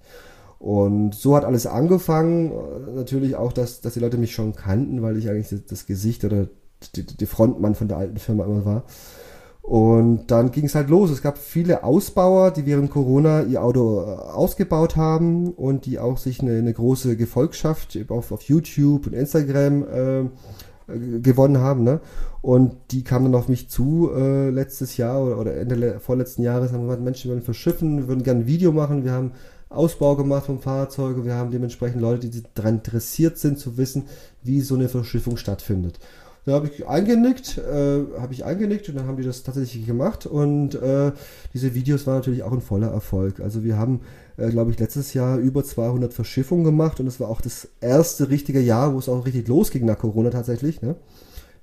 [0.60, 2.52] Und so hat alles angefangen.
[2.52, 6.24] Äh, Natürlich auch, dass, dass die Leute mich schon kannten, weil ich eigentlich das- Gesicht
[6.26, 6.48] oder
[6.96, 8.84] die Frontmann von der alten Firma immer war.
[9.62, 11.10] Und dann ging es halt los.
[11.10, 16.18] Es gab viele Ausbauer, die während Corona ihr Auto äh, ausgebaut haben und die auch
[16.18, 20.30] sich eine, eine große Gefolgschaft auf, auf YouTube und Instagram äh,
[20.88, 21.84] gewonnen haben.
[21.84, 22.00] Ne?
[22.42, 26.72] Und die kamen dann auf mich zu äh, letztes Jahr oder, oder Ende vorletzten Jahres,
[26.72, 29.04] haben gesagt, Menschen, wir wollen verschiffen, wir würden gerne ein Video machen.
[29.04, 29.32] Wir haben
[29.70, 34.04] Ausbau gemacht vom Fahrzeug und wir haben dementsprechend Leute, die daran interessiert sind, zu wissen,
[34.44, 36.00] wie so eine Verschiffung stattfindet.
[36.46, 40.26] Da habe ich eingenickt, äh, habe ich eingenickt und dann haben die das tatsächlich gemacht
[40.26, 41.14] und äh,
[41.54, 43.40] diese Videos waren natürlich auch ein voller Erfolg.
[43.40, 44.02] Also wir haben,
[44.38, 48.30] äh, glaube ich, letztes Jahr über 200 Verschiffungen gemacht und es war auch das erste
[48.30, 50.96] richtige Jahr, wo es auch richtig losging nach Corona tatsächlich, ne?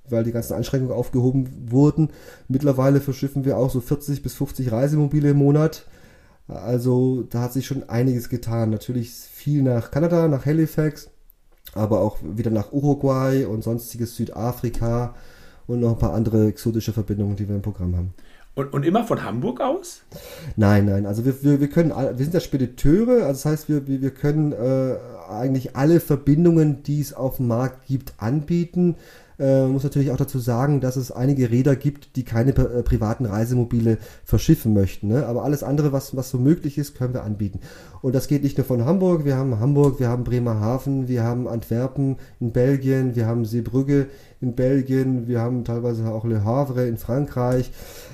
[0.09, 2.11] weil die ganzen Einschränkungen aufgehoben wurden.
[2.49, 5.87] Mittlerweile verschiffen wir auch so 40 bis 50 Reisemobile im Monat.
[6.49, 8.71] Also da hat sich schon einiges getan.
[8.71, 11.11] Natürlich viel nach Kanada, nach Halifax,
[11.75, 15.15] aber auch wieder nach Uruguay und sonstiges Südafrika
[15.67, 18.15] und noch ein paar andere exotische Verbindungen, die wir im Programm haben.
[18.55, 20.03] Und, und immer von Hamburg aus?
[20.57, 21.07] Nein, nein.
[21.07, 24.53] Also wir, wir, wir können, wir sind ja Spediteure, also das heißt, wir, wir, können
[24.53, 24.97] äh,
[25.31, 28.97] eigentlich alle Verbindungen, die es auf dem Markt gibt, anbieten.
[29.39, 33.25] Äh, muss natürlich auch dazu sagen, dass es einige Räder gibt, die keine äh, privaten
[33.25, 35.09] Reisemobile verschiffen möchten.
[35.09, 35.27] Ne?
[35.27, 37.61] Aber alles andere, was, was so möglich ist, können wir anbieten.
[38.03, 39.25] Und das geht nicht nur von Hamburg.
[39.25, 44.09] Wir haben Hamburg, wir haben Bremerhaven, wir haben Antwerpen in Belgien, wir haben Seebrügge
[44.41, 47.71] in Belgien, wir haben teilweise auch Le Havre in Frankreich.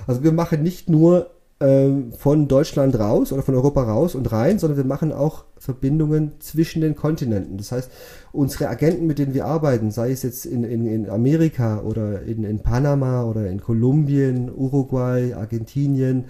[0.07, 4.59] Also wir machen nicht nur ähm, von Deutschland raus oder von Europa raus und rein,
[4.59, 7.57] sondern wir machen auch Verbindungen zwischen den Kontinenten.
[7.57, 7.91] Das heißt,
[8.33, 12.45] unsere Agenten, mit denen wir arbeiten, sei es jetzt in, in, in Amerika oder in,
[12.45, 16.27] in Panama oder in Kolumbien, Uruguay, Argentinien,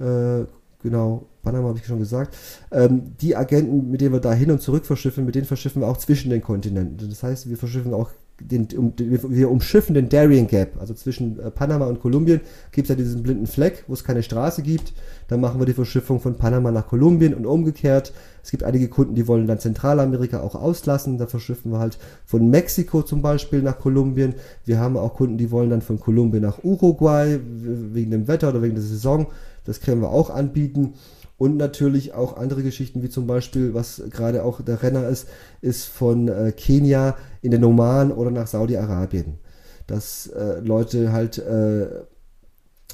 [0.00, 0.44] äh,
[0.82, 2.36] genau, Panama habe ich schon gesagt,
[2.72, 5.88] ähm, die Agenten, mit denen wir da hin und zurück verschiffen, mit denen verschiffen wir
[5.88, 7.08] auch zwischen den Kontinenten.
[7.08, 11.50] Das heißt, wir verschiffen auch den, um, wir umschiffen den Darien Gap, also zwischen äh,
[11.50, 14.92] Panama und Kolumbien gibt es ja diesen blinden Fleck, wo es keine Straße gibt.
[15.28, 18.12] Dann machen wir die Verschiffung von Panama nach Kolumbien und umgekehrt.
[18.42, 21.18] Es gibt einige Kunden, die wollen dann Zentralamerika auch auslassen.
[21.18, 24.34] Da verschiffen wir halt von Mexiko zum Beispiel nach Kolumbien.
[24.64, 28.62] Wir haben auch Kunden, die wollen dann von Kolumbien nach Uruguay wegen dem Wetter oder
[28.62, 29.26] wegen der Saison.
[29.64, 30.94] Das können wir auch anbieten.
[31.38, 35.28] Und natürlich auch andere Geschichten, wie zum Beispiel, was gerade auch der Renner ist,
[35.60, 39.38] ist von äh, Kenia in den Oman oder nach Saudi-Arabien.
[39.86, 42.04] Dass äh, Leute halt äh,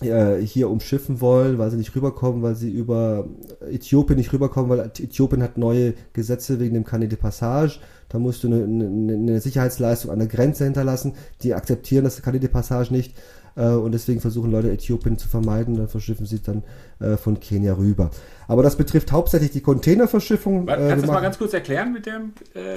[0.01, 3.29] hier umschiffen wollen, weil sie nicht rüberkommen, weil sie über
[3.71, 7.79] Äthiopien nicht rüberkommen, weil Äthiopien hat neue Gesetze wegen dem Cannet de Passage.
[8.09, 11.13] Da musst du eine, eine, eine, Sicherheitsleistung an der Grenze hinterlassen.
[11.43, 13.15] Die akzeptieren das Cannet de Passage nicht.
[13.57, 16.63] Äh, und deswegen versuchen Leute Äthiopien zu vermeiden, dann verschiffen sie dann
[17.01, 18.11] äh, von Kenia rüber.
[18.49, 20.67] Aber das betrifft hauptsächlich die Containerverschiffung.
[20.67, 22.75] Kannst du das mal ganz kurz erklären mit dem äh,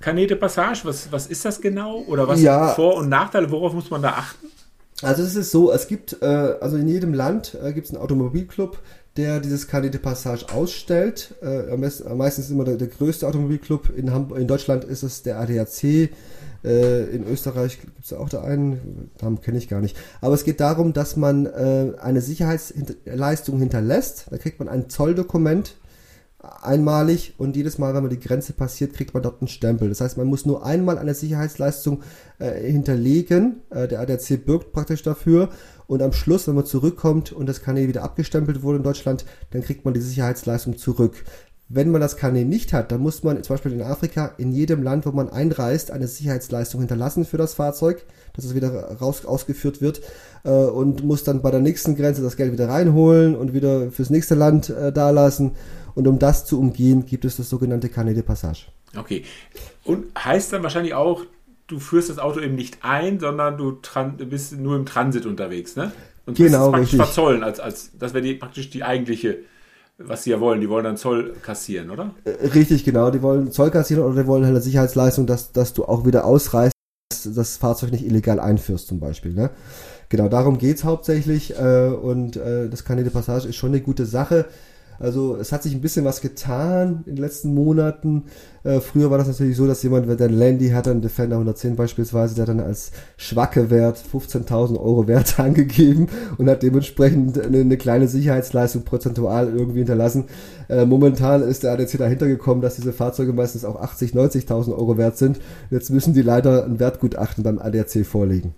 [0.00, 0.82] Canete Passage?
[0.84, 2.00] Was, was ist das genau?
[2.08, 3.50] Oder was ja, Vor- und Nachteile?
[3.50, 4.46] Worauf muss man da achten?
[5.02, 8.02] Also es ist so, es gibt, äh, also in jedem Land äh, gibt es einen
[8.02, 8.78] Automobilclub,
[9.16, 11.34] der dieses Canete Passage ausstellt.
[11.42, 13.90] Äh, meistens immer der, der größte Automobilclub.
[13.96, 16.10] In, Hamburg, in Deutschland ist es der ADAC.
[16.64, 19.96] Äh, in Österreich gibt es auch da einen, Namen kenne ich gar nicht.
[20.20, 24.26] Aber es geht darum, dass man äh, eine Sicherheitsleistung hinterlässt.
[24.30, 25.76] Da kriegt man ein Zolldokument
[26.62, 29.88] einmalig und jedes Mal, wenn man die Grenze passiert, kriegt man dort einen Stempel.
[29.88, 32.02] Das heißt, man muss nur einmal eine Sicherheitsleistung
[32.38, 33.62] äh, hinterlegen.
[33.70, 35.50] Äh, der ADAC birgt praktisch dafür
[35.86, 39.62] und am Schluss, wenn man zurückkommt und das Kanal wieder abgestempelt wurde in Deutschland, dann
[39.62, 41.24] kriegt man die Sicherheitsleistung zurück.
[41.74, 44.82] Wenn man das Kanal nicht hat, dann muss man zum Beispiel in Afrika in jedem
[44.82, 48.04] Land, wo man einreist, eine Sicherheitsleistung hinterlassen für das Fahrzeug,
[48.34, 50.02] dass es wieder raus ausgeführt wird
[50.44, 54.10] äh, und muss dann bei der nächsten Grenze das Geld wieder reinholen und wieder fürs
[54.10, 55.52] nächste Land äh, dalassen.
[55.94, 58.66] Und um das zu umgehen, gibt es das sogenannte Carnet de Passage.
[58.94, 59.24] Okay.
[59.84, 61.24] Und heißt dann wahrscheinlich auch,
[61.68, 63.78] du führst das Auto eben nicht ein, sondern du
[64.28, 65.92] bist nur im Transit unterwegs, ne?
[66.26, 69.38] Und genau, das praktisch verzollen, als, als das wäre die, praktisch die eigentliche,
[69.98, 70.60] was sie ja wollen.
[70.60, 72.14] Die wollen dann Zoll kassieren, oder?
[72.24, 73.10] Äh, richtig, genau.
[73.10, 76.24] Die wollen Zoll kassieren oder die wollen halt eine Sicherheitsleistung, dass, dass du auch wieder
[76.24, 76.72] ausreißt,
[77.10, 79.50] dass das Fahrzeug nicht illegal einführst, zum Beispiel, ne?
[80.08, 84.04] Genau, darum geht's hauptsächlich äh, und äh, das Carnet de Passage ist schon eine gute
[84.04, 84.46] Sache.
[85.02, 88.24] Also es hat sich ein bisschen was getan in den letzten Monaten.
[88.62, 91.74] Äh, früher war das natürlich so, dass jemand, wenn der Landy hat, einen Defender 110
[91.74, 96.06] beispielsweise, der dann als schwacke Wert 15.000 Euro Wert angegeben
[96.38, 100.26] und hat dementsprechend eine, eine, kleine Sicherheitsleistung prozentual irgendwie hinterlassen.
[100.68, 104.96] Äh, momentan ist der ADC dahinter gekommen, dass diese Fahrzeuge meistens auch 80, 90.000 Euro
[104.98, 105.40] wert sind.
[105.70, 108.54] Jetzt müssen die leider ein Wertgutachten beim ADAC vorlegen.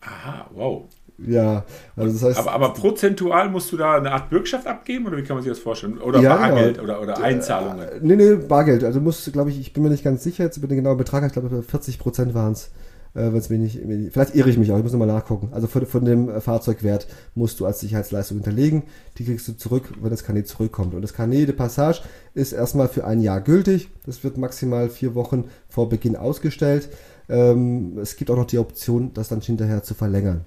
[0.00, 0.82] Aha, wow.
[1.18, 1.64] Ja,
[1.96, 2.38] also das heißt.
[2.38, 5.52] Aber, aber, prozentual musst du da eine Art Bürgschaft abgeben oder wie kann man sich
[5.52, 5.98] das vorstellen?
[5.98, 6.84] Oder ja, Bargeld genau.
[6.84, 7.80] oder, oder Einzahlungen?
[7.80, 8.82] Äh, nee, nee, Bargeld.
[8.82, 11.24] Also muss, glaube ich, ich bin mir nicht ganz sicher jetzt über den genauen Betrag,
[11.24, 12.70] ich glaube 40 Prozent waren es.
[13.14, 13.78] Äh, wenn's mir nicht,
[14.12, 15.50] vielleicht irre ich mich auch, ich muss nochmal nachgucken.
[15.52, 18.82] Also von, von dem äh, Fahrzeugwert musst du als Sicherheitsleistung hinterlegen.
[19.18, 20.94] Die kriegst du zurück, wenn das Carnet zurückkommt.
[20.94, 22.02] Und das Carnet de Passage
[22.34, 23.88] ist erstmal für ein Jahr gültig.
[24.04, 26.88] Das wird maximal vier Wochen vor Beginn ausgestellt.
[27.28, 30.44] Ähm, es gibt auch noch die Option, das dann hinterher zu verlängern.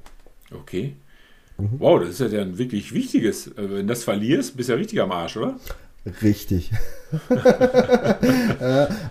[0.52, 0.96] Okay.
[1.58, 1.80] Mhm.
[1.80, 3.48] Wow, das ist ja ein wirklich wichtiges.
[3.48, 5.56] Äh, wenn das verlierst, bist du ja richtig am Arsch, oder?
[6.22, 6.72] Richtig.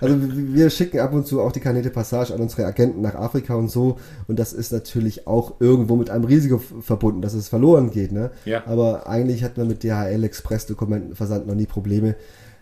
[0.00, 3.54] also wir schicken ab und zu auch die Kanäle Passage an unsere Agenten nach Afrika
[3.54, 3.98] und so.
[4.28, 8.12] Und das ist natürlich auch irgendwo mit einem Risiko verbunden, dass es verloren geht.
[8.12, 8.30] Ne?
[8.44, 8.66] Ja.
[8.66, 12.14] Aber eigentlich hat man mit DHL Express Dokumentenversand noch nie Probleme.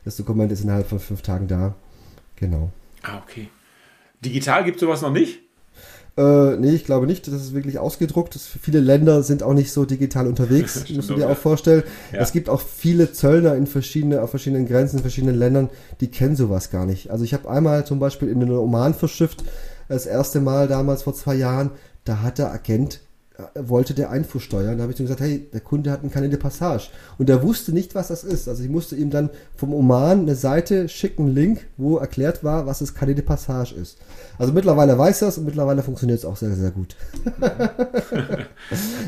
[0.05, 1.77] Das Dokument ist innerhalb von fünf Tagen da.
[2.37, 2.71] Genau.
[3.03, 3.49] Ah, okay.
[4.25, 5.44] Digital gibt es sowas noch nicht?
[6.16, 7.27] Äh, nee, ich glaube nicht.
[7.27, 8.35] Das ist wirklich ausgedruckt.
[8.35, 11.83] Das, viele Länder sind auch nicht so digital unterwegs, musst du dir auch vorstellen.
[12.12, 12.20] Ja.
[12.20, 16.37] Es gibt auch viele Zöllner in verschiedene, auf verschiedenen Grenzen, in verschiedenen Ländern, die kennen
[16.37, 17.11] sowas gar nicht.
[17.11, 19.44] Also ich habe einmal zum Beispiel in den Oman verschifft,
[19.88, 21.70] das erste Mal damals vor zwei Jahren,
[22.05, 23.00] da hat der Agent
[23.55, 24.75] wollte der Einfuhrsteuer.
[24.75, 26.88] Da habe ich ihm gesagt, hey, der Kunde hat keine de Passage.
[27.18, 28.49] Und er wusste nicht, was das ist.
[28.49, 32.79] Also ich musste ihm dann vom Oman eine Seite schicken, Link, wo erklärt war, was
[32.79, 33.99] das keine de Passage ist.
[34.38, 36.94] Also mittlerweile weiß er es und mittlerweile funktioniert es auch sehr, sehr gut.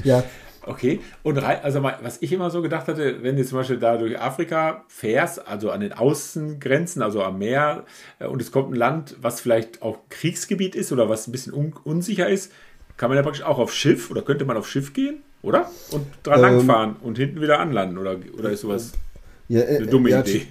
[0.04, 0.24] ja.
[0.68, 4.18] Okay, und also was ich immer so gedacht hatte, wenn du zum Beispiel da durch
[4.20, 7.84] Afrika fährst, also an den Außengrenzen, also am Meer,
[8.18, 11.54] äh, und es kommt ein Land, was vielleicht auch Kriegsgebiet ist oder was ein bisschen
[11.54, 12.50] un unsicher ist,
[12.96, 15.70] kann man ja praktisch auch auf Schiff oder könnte man auf Schiff gehen, oder?
[15.90, 18.92] Und dran ähm, langfahren und hinten wieder anlanden oder, oder ist sowas
[19.48, 20.46] ja, äh, eine dumme ja, Idee?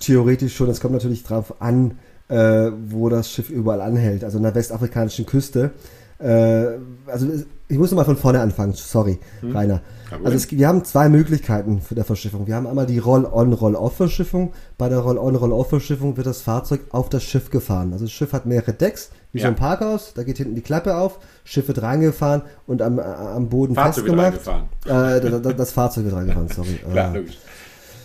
[0.00, 4.42] Theoretisch schon, es kommt natürlich drauf an, äh, wo das Schiff überall anhält, also an
[4.42, 5.72] der westafrikanischen Küste.
[6.18, 7.28] Äh, also
[7.68, 9.56] ich muss mal von vorne anfangen, sorry, hm.
[9.56, 9.80] Rainer.
[10.22, 12.46] Also es, wir haben zwei Möglichkeiten für der Verschiffung.
[12.46, 14.52] Wir haben einmal die Roll-on, Roll-off-Verschiffung.
[14.78, 17.92] Bei der Roll-on, Roll-off-Verschiffung wird das Fahrzeug auf das Schiff gefahren.
[17.92, 19.46] Also das Schiff hat mehrere Decks, wie ja.
[19.46, 20.14] so ein Parkhaus.
[20.14, 24.40] Da geht hinten die Klappe auf, Schiff wird reingefahren und am, am Boden Fahrzeug festgemacht.
[24.86, 26.80] Äh, das, das, Fahrzeug wird reingefahren, sorry.
[26.90, 27.38] Klar, äh, logisch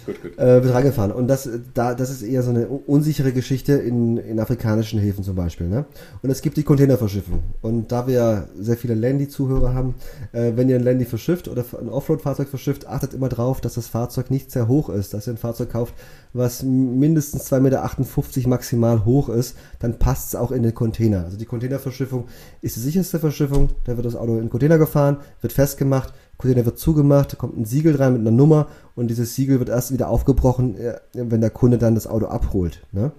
[0.05, 0.37] gut, gut.
[0.37, 1.11] Äh, wird rangefahren.
[1.11, 5.35] Und das, da, das ist eher so eine unsichere Geschichte in, in afrikanischen Häfen zum
[5.35, 5.67] Beispiel.
[5.67, 5.85] Ne?
[6.21, 7.43] Und es gibt die Containerverschiffung.
[7.61, 9.95] Und da wir sehr viele Landy-Zuhörer haben,
[10.31, 13.87] äh, wenn ihr ein Landy verschifft oder ein Offroad-Fahrzeug verschifft, achtet immer drauf, dass das
[13.87, 15.13] Fahrzeug nicht sehr hoch ist.
[15.13, 15.93] Dass ihr ein Fahrzeug kauft,
[16.33, 21.25] was mindestens 2,58 Meter maximal hoch ist, dann passt es auch in den Container.
[21.25, 22.27] Also die Containerverschiffung
[22.61, 23.69] ist die sicherste Verschiffung.
[23.85, 27.57] Da wird das Auto in den Container gefahren, wird festgemacht, Container wird zugemacht, da kommt
[27.57, 31.41] ein Siegel rein mit einer Nummer und dieses Siegel wird erst wieder aufgebrochen, äh, wenn
[31.41, 32.81] der Kunde dann das Auto abholt.
[32.91, 33.11] Ne?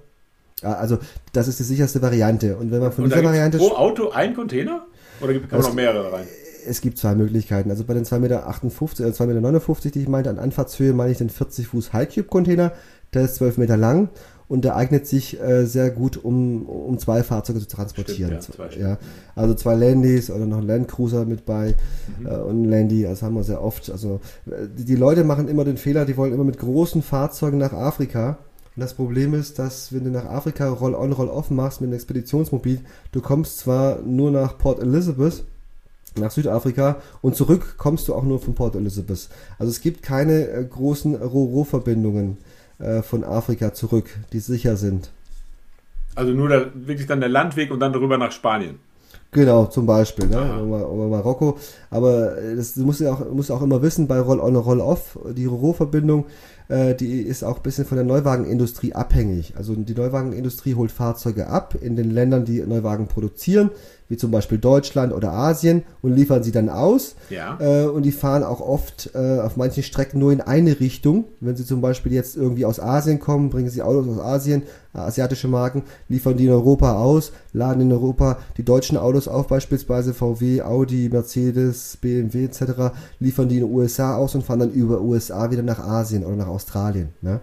[0.63, 0.99] Also
[1.33, 2.57] das ist die sicherste Variante.
[2.57, 3.59] Und wenn man von und dieser Variante...
[3.59, 4.87] Pro Auto ein Container?
[5.21, 6.27] Oder kann man noch mehrere rein?
[6.67, 7.71] Es gibt zwei Möglichkeiten.
[7.71, 11.19] Also bei den 2,58 Meter, äh, 2,59 Meter, die ich meinte, an Anfahrtshöhe meine ich
[11.19, 12.73] den 40 Fuß High Cube Container.
[13.15, 14.09] Der ist 12 Meter lang
[14.49, 18.41] und der eignet sich äh, sehr gut, um, um zwei Fahrzeuge zu transportieren.
[18.43, 18.99] Stimmt, ja, ja,
[19.35, 21.75] also zwei Landys oder noch ein Landcruiser mit bei
[22.19, 22.27] mhm.
[22.27, 23.91] äh, und ein Landy, das haben wir sehr oft.
[23.91, 27.59] Also äh, die, die Leute machen immer den Fehler, die wollen immer mit großen Fahrzeugen
[27.59, 28.39] nach Afrika.
[28.75, 32.81] Und das Problem ist, dass wenn du nach Afrika Roll-on, Roll-off machst mit einem Expeditionsmobil,
[33.13, 35.45] du kommst zwar nur nach Port Elizabeth,
[36.19, 39.29] nach Südafrika und zurück kommst du auch nur von Port Elizabeth.
[39.59, 42.39] Also es gibt keine äh, großen Ro-Ro-Verbindungen
[42.83, 45.11] äh, von Afrika zurück, die sicher sind.
[46.15, 48.79] Also nur der, wirklich dann der Landweg und dann darüber nach Spanien.
[49.31, 50.63] Genau, zum Beispiel, ne?
[50.63, 51.59] Oder, oder Marokko.
[51.89, 56.27] Aber äh, das musst du auch, musst auch immer wissen, bei Roll-on, Roll-off, die Rohverbindung,
[56.69, 59.55] äh, die ist auch ein bisschen von der Neuwagenindustrie abhängig.
[59.57, 63.71] Also die Neuwagenindustrie holt Fahrzeuge ab in den Ländern, die Neuwagen produzieren,
[64.09, 67.15] wie zum Beispiel Deutschland oder Asien, und liefern sie dann aus.
[67.31, 67.59] Ja.
[67.61, 71.25] Äh, und die fahren auch oft äh, auf manchen Strecken nur in eine Richtung.
[71.41, 74.63] Wenn sie zum Beispiel jetzt irgendwie aus Asien kommen, bringen sie Autos aus Asien,
[74.93, 80.15] asiatische Marken, liefern die in Europa aus, laden in Europa die deutschen Autos auf, beispielsweise
[80.15, 85.01] VW, Audi, Mercedes, BMW etc., liefern die in den USA aus und fahren dann über
[85.01, 87.11] USA wieder nach Asien oder nach Australien.
[87.23, 87.41] Ne?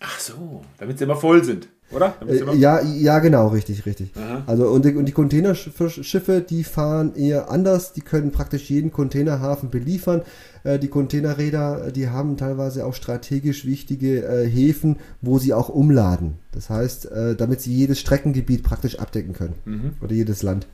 [0.00, 2.16] Ach so, damit sie immer voll sind oder?
[2.26, 4.10] Äh, ja, ja, genau, richtig, richtig.
[4.16, 4.42] Aha.
[4.46, 9.70] Also und die, und die Containerschiffe, die fahren eher anders, die können praktisch jeden Containerhafen
[9.70, 10.22] beliefern.
[10.64, 16.38] Äh, die Containerräder, die haben teilweise auch strategisch wichtige äh, Häfen, wo sie auch umladen.
[16.52, 19.54] Das heißt, äh, damit sie jedes Streckengebiet praktisch abdecken können.
[19.64, 19.94] Mhm.
[20.00, 20.66] Oder jedes Land.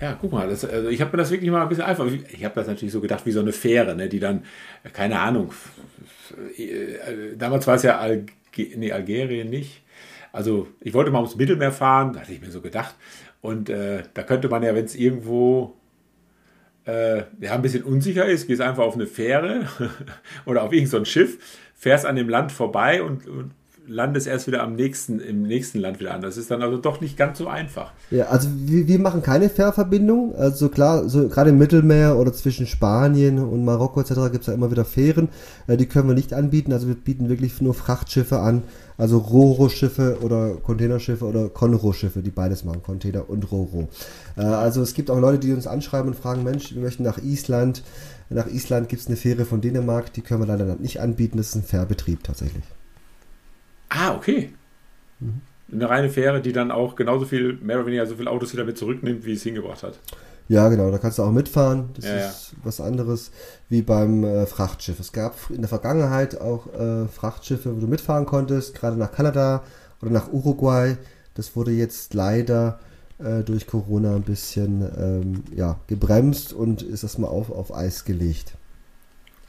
[0.00, 2.06] Ja, guck mal, das, also ich habe mir das wirklich mal ein bisschen einfach.
[2.06, 4.44] Ich habe das natürlich so gedacht wie so eine Fähre, ne, die dann,
[4.92, 5.52] keine Ahnung,
[6.56, 9.82] äh, damals war es ja Alg nee, Algerien nicht
[10.32, 12.94] also ich wollte mal ums Mittelmeer fahren, da hatte ich mir so gedacht.
[13.40, 15.74] Und äh, da könnte man ja, wenn es irgendwo
[16.84, 19.68] äh, ja, ein bisschen unsicher ist, gehst einfach auf eine Fähre
[20.46, 21.38] oder auf irgendein so Schiff,
[21.74, 23.52] fährst an dem Land vorbei und, und
[23.88, 26.20] landest erst wieder am nächsten, im nächsten Land wieder an.
[26.20, 27.92] Das ist dann also doch nicht ganz so einfach.
[28.10, 30.34] Ja, also wir, wir machen keine Fährverbindung.
[30.36, 34.14] Also klar, so gerade im Mittelmeer oder zwischen Spanien und Marokko etc.
[34.30, 35.28] gibt es ja immer wieder Fähren.
[35.66, 36.72] Äh, die können wir nicht anbieten.
[36.72, 38.62] Also wir bieten wirklich nur Frachtschiffe an.
[38.96, 43.88] Also Roro-Schiffe oder Containerschiffe oder Conro-Schiffe, die beides machen, Container und Roro.
[44.36, 47.18] Äh, also es gibt auch Leute, die uns anschreiben und fragen, Mensch, wir möchten nach
[47.18, 47.82] Island.
[48.30, 51.38] Nach Island gibt es eine Fähre von Dänemark, die können wir leider nicht anbieten.
[51.38, 52.64] Das ist ein Fährbetrieb tatsächlich.
[53.88, 54.54] Ah, okay.
[55.20, 55.42] Mhm.
[55.72, 58.64] Eine reine Fähre, die dann auch genauso viel, mehr oder weniger so viele Autos wieder
[58.64, 60.00] mit zurücknimmt, wie es hingebracht hat.
[60.48, 61.90] Ja, genau, da kannst du auch mitfahren.
[61.94, 63.30] Das Ja, ist was anderes
[63.68, 64.98] wie beim äh, Frachtschiff.
[64.98, 69.62] Es gab in der Vergangenheit auch äh, Frachtschiffe, wo du mitfahren konntest, gerade nach Kanada
[70.00, 70.96] oder nach Uruguay.
[71.34, 72.80] Das wurde jetzt leider
[73.18, 78.54] äh, durch Corona ein bisschen ähm, ja, gebremst und ist erstmal auf, auf Eis gelegt.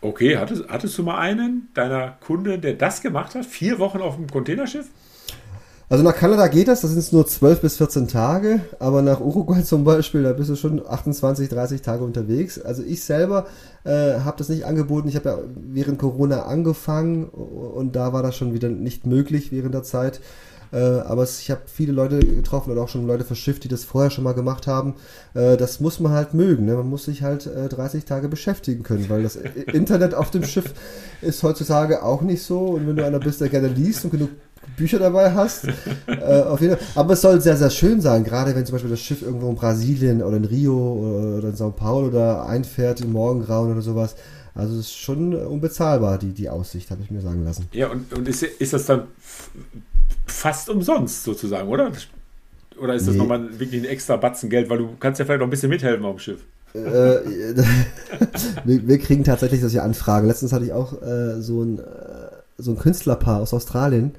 [0.01, 3.45] Okay, hattest, hattest du mal einen deiner Kunden, der das gemacht hat?
[3.45, 4.87] Vier Wochen auf dem Containerschiff?
[5.91, 9.19] Also nach Kanada geht das, das sind es nur 12 bis 14 Tage, aber nach
[9.19, 12.61] Uruguay zum Beispiel, da bist du schon 28, 30 Tage unterwegs.
[12.61, 13.47] Also ich selber
[13.83, 15.09] äh, habe das nicht angeboten.
[15.09, 19.73] Ich habe ja während Corona angefangen und da war das schon wieder nicht möglich während
[19.73, 20.21] der Zeit.
[20.71, 24.11] Äh, aber ich habe viele Leute getroffen oder auch schon Leute verschifft, die das vorher
[24.11, 24.95] schon mal gemacht haben.
[25.33, 26.65] Äh, das muss man halt mögen.
[26.65, 26.75] Ne?
[26.75, 29.35] Man muss sich halt äh, 30 Tage beschäftigen können, weil das
[29.73, 30.73] Internet auf dem Schiff
[31.21, 32.59] ist heutzutage auch nicht so.
[32.59, 34.29] Und wenn du einer bist, der gerne liest und genug
[34.77, 35.67] Bücher dabei hast,
[36.07, 36.87] äh, auf jeden Fall.
[36.95, 39.55] Aber es soll sehr, sehr schön sein, gerade wenn zum Beispiel das Schiff irgendwo in
[39.55, 44.15] Brasilien oder in Rio oder, in Sao Paulo da einfährt im Morgengrauen oder sowas.
[44.55, 47.67] Also es ist schon unbezahlbar, die, die Aussicht, habe ich mir sagen lassen.
[47.71, 49.03] Ja, und, und ist, ist das dann
[50.25, 51.91] fast umsonst sozusagen, oder?
[52.81, 53.19] Oder ist das Nee.
[53.19, 56.05] nochmal wirklich ein extra Batzen Geld, weil du kannst ja vielleicht noch ein bisschen mithelfen
[56.05, 56.39] auf dem Schiff.
[56.73, 56.79] äh,
[58.63, 60.27] wir, wir kriegen tatsächlich solche Anfragen.
[60.27, 61.81] Letztens hatte ich auch äh, so, ein, äh,
[62.57, 64.11] so ein Künstlerpaar aus Australien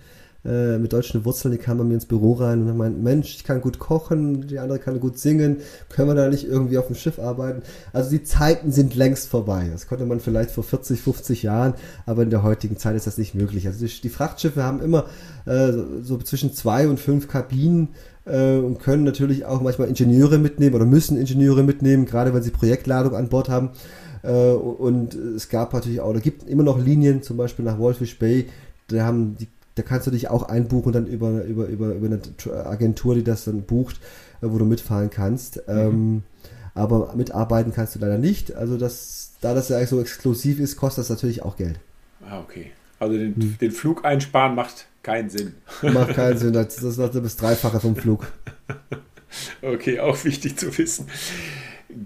[0.44, 3.44] äh, mit deutschen Wurzeln, die kamen bei mir ins Büro rein und gemeint, Mensch, ich
[3.44, 5.58] kann gut kochen, die andere kann gut singen,
[5.90, 7.62] können wir da nicht irgendwie auf dem Schiff arbeiten?
[7.92, 9.68] Also die Zeiten sind längst vorbei.
[9.70, 11.74] Das konnte man vielleicht vor 40, 50 Jahren,
[12.06, 13.66] aber in der heutigen Zeit ist das nicht möglich.
[13.66, 15.06] Also die, die Frachtschiffe haben immer
[15.44, 15.72] äh,
[16.02, 17.88] so, zwischen zwei und fünf Kabinen
[18.24, 22.50] äh, und können natürlich auch manchmal Ingenieure mitnehmen oder müssen Ingenieure mitnehmen, gerade wenn sie
[22.50, 23.70] Projektladung an Bord haben.
[24.22, 28.18] Äh, und es gab natürlich auch, oder gibt immer noch Linien, zum Beispiel nach Wolfish
[28.18, 28.46] Bay,
[28.88, 29.48] da haben die,
[29.80, 33.44] da kannst du dich auch einbuchen dann über, über, über, über eine Agentur, die das
[33.44, 33.96] dann bucht,
[34.42, 35.62] äh, wo du mitfahren kannst.
[35.68, 36.22] Ähm,
[36.74, 38.54] aber mitarbeiten kannst du leider nicht.
[38.54, 41.80] Also das, da das ja eigentlich so exklusiv ist, kostet das natürlich auch Geld.
[42.28, 42.72] Ah, okay.
[42.98, 45.54] Also den, den Flug einsparen macht keinen Sinn.
[45.80, 48.26] Macht keinen Sinn, das, das ist das Dreifache vom Flug.
[49.62, 51.06] Okay, auch wichtig zu wissen.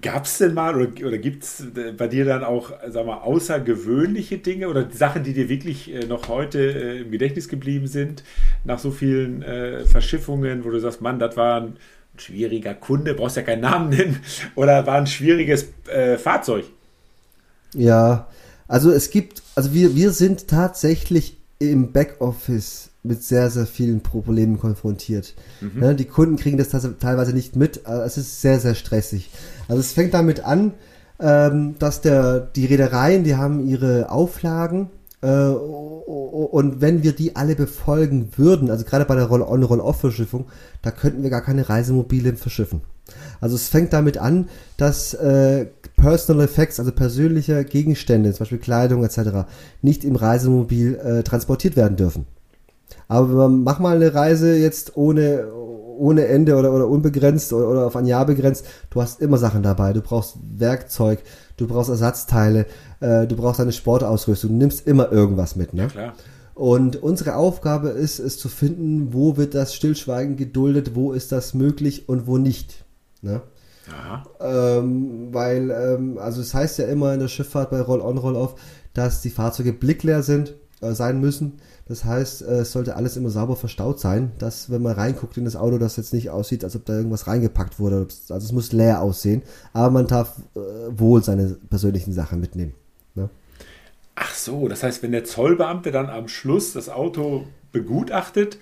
[0.00, 1.64] Gab es denn mal oder, oder gibt es
[1.96, 6.28] bei dir dann auch, sag mal, außergewöhnliche Dinge oder Sachen, die dir wirklich äh, noch
[6.28, 8.24] heute äh, im Gedächtnis geblieben sind,
[8.64, 11.76] nach so vielen äh, Verschiffungen, wo du sagst, Mann, das war ein
[12.16, 14.20] schwieriger Kunde, brauchst ja keinen Namen nennen,
[14.54, 16.64] oder war ein schwieriges äh, Fahrzeug?
[17.74, 18.28] Ja,
[18.68, 24.58] also es gibt, also wir, wir sind tatsächlich im Backoffice mit sehr, sehr vielen Problemen
[24.58, 25.34] konfrontiert.
[25.80, 29.30] Ne, die Kunden kriegen das teilweise nicht mit, es ist sehr, sehr stressig.
[29.68, 30.72] Also es fängt damit an,
[31.20, 34.90] ähm, dass der, die Reedereien, die haben ihre Auflagen
[35.22, 40.46] äh, und wenn wir die alle befolgen würden, also gerade bei der Roll-on, Roll-off-Verschiffung,
[40.82, 42.82] da könnten wir gar keine Reisemobile verschiffen.
[43.40, 49.04] Also es fängt damit an, dass äh, Personal Effects, also persönliche Gegenstände, zum Beispiel Kleidung
[49.04, 49.46] etc.,
[49.82, 52.26] nicht im Reisemobil äh, transportiert werden dürfen.
[53.14, 57.94] Aber mach mal eine Reise jetzt ohne, ohne Ende oder, oder unbegrenzt oder, oder auf
[57.94, 58.66] ein Jahr begrenzt.
[58.90, 59.92] Du hast immer Sachen dabei.
[59.92, 61.20] Du brauchst Werkzeug,
[61.56, 62.66] du brauchst Ersatzteile,
[62.98, 64.50] äh, du brauchst eine Sportausrüstung.
[64.50, 65.74] Du nimmst immer irgendwas mit.
[65.74, 65.86] Ne?
[65.86, 66.14] Klar.
[66.54, 71.54] Und unsere Aufgabe ist es zu finden, wo wird das Stillschweigen geduldet, wo ist das
[71.54, 72.84] möglich und wo nicht.
[73.22, 73.42] Ne?
[73.92, 74.24] Aha.
[74.40, 78.56] Ähm, weil, ähm, also es heißt ja immer in der Schifffahrt bei Roll-on, Roll-off,
[78.92, 80.54] dass die Fahrzeuge blickleer sind,
[80.92, 81.54] sein müssen.
[81.86, 85.44] Das heißt, äh, es sollte alles immer sauber verstaut sein, dass wenn man reinguckt in
[85.44, 88.06] das Auto, das jetzt nicht aussieht, als ob da irgendwas reingepackt wurde.
[88.28, 90.58] Also es muss leer aussehen, aber man darf äh,
[90.90, 92.74] wohl seine persönlichen Sachen mitnehmen.
[93.14, 93.30] Ne?
[94.14, 98.58] Ach so, das heißt, wenn der Zollbeamte dann am Schluss das Auto begutachtet,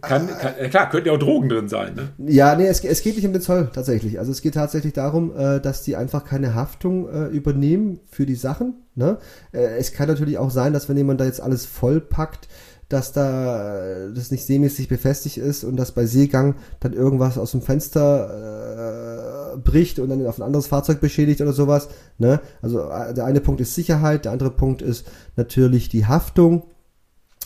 [0.00, 2.30] kann, kann klar, könnten ja auch Drogen drin sein, ne?
[2.30, 4.18] Ja, nee, es, es geht nicht um den Zoll tatsächlich.
[4.18, 8.34] Also es geht tatsächlich darum, äh, dass die einfach keine Haftung äh, übernehmen für die
[8.34, 8.74] Sachen.
[8.94, 9.18] Ne?
[9.52, 12.48] Äh, es kann natürlich auch sein, dass wenn jemand da jetzt alles vollpackt,
[12.88, 17.50] dass da äh, das nicht seemäßig befestigt ist und dass bei Seegang dann irgendwas aus
[17.50, 21.88] dem Fenster äh, bricht und dann auf ein anderes Fahrzeug beschädigt oder sowas.
[22.18, 22.40] Ne?
[22.62, 26.64] Also äh, der eine Punkt ist Sicherheit, der andere Punkt ist natürlich die Haftung.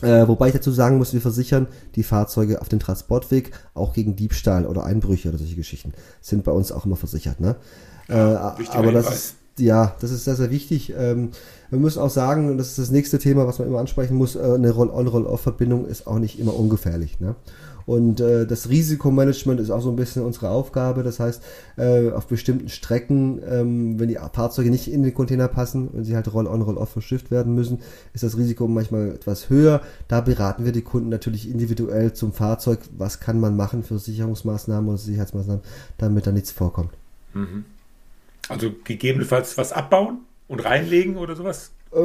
[0.02, 4.16] Äh, wobei ich dazu sagen muss, wir versichern die Fahrzeuge auf dem Transportweg auch gegen
[4.16, 5.92] Diebstahl oder Einbrüche oder solche Geschichten.
[6.20, 7.40] Sind bei uns auch immer versichert.
[7.40, 7.56] Ne?
[8.08, 10.92] Ja, äh, aber das ist, ja, das ist sehr, sehr wichtig.
[10.96, 11.30] Ähm,
[11.70, 14.34] wir müssen auch sagen, und das ist das nächste Thema, was man immer ansprechen muss,
[14.34, 17.20] äh, eine Roll-on-Roll-off-Verbindung ist auch nicht immer ungefährlich.
[17.20, 17.34] Ne?
[17.86, 21.02] Und äh, das Risikomanagement ist auch so ein bisschen unsere Aufgabe.
[21.02, 21.42] Das heißt,
[21.76, 26.14] äh, auf bestimmten Strecken, ähm, wenn die Fahrzeuge nicht in den Container passen und sie
[26.14, 27.80] halt Roll-on, Roll-off verschifft werden müssen,
[28.14, 29.82] ist das Risiko manchmal etwas höher.
[30.08, 32.80] Da beraten wir die Kunden natürlich individuell zum Fahrzeug.
[32.96, 35.62] Was kann man machen für Sicherungsmaßnahmen oder Sicherheitsmaßnahmen,
[35.98, 36.90] damit da nichts vorkommt.
[37.34, 37.64] Mhm.
[38.48, 40.18] Also gegebenenfalls was abbauen
[40.48, 41.70] und reinlegen oder sowas?
[41.92, 41.98] Äh,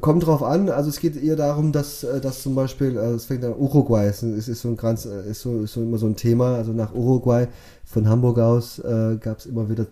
[0.00, 0.68] kommt drauf an.
[0.68, 4.06] Also es geht eher darum, dass, äh, dass zum Beispiel, äh, es fängt an Uruguay,
[4.06, 6.56] es ist, ist, so ein ganz, ist so, ist so immer so ein Thema.
[6.56, 7.48] Also nach Uruguay
[7.84, 9.86] von Hamburg aus äh, gab es immer wieder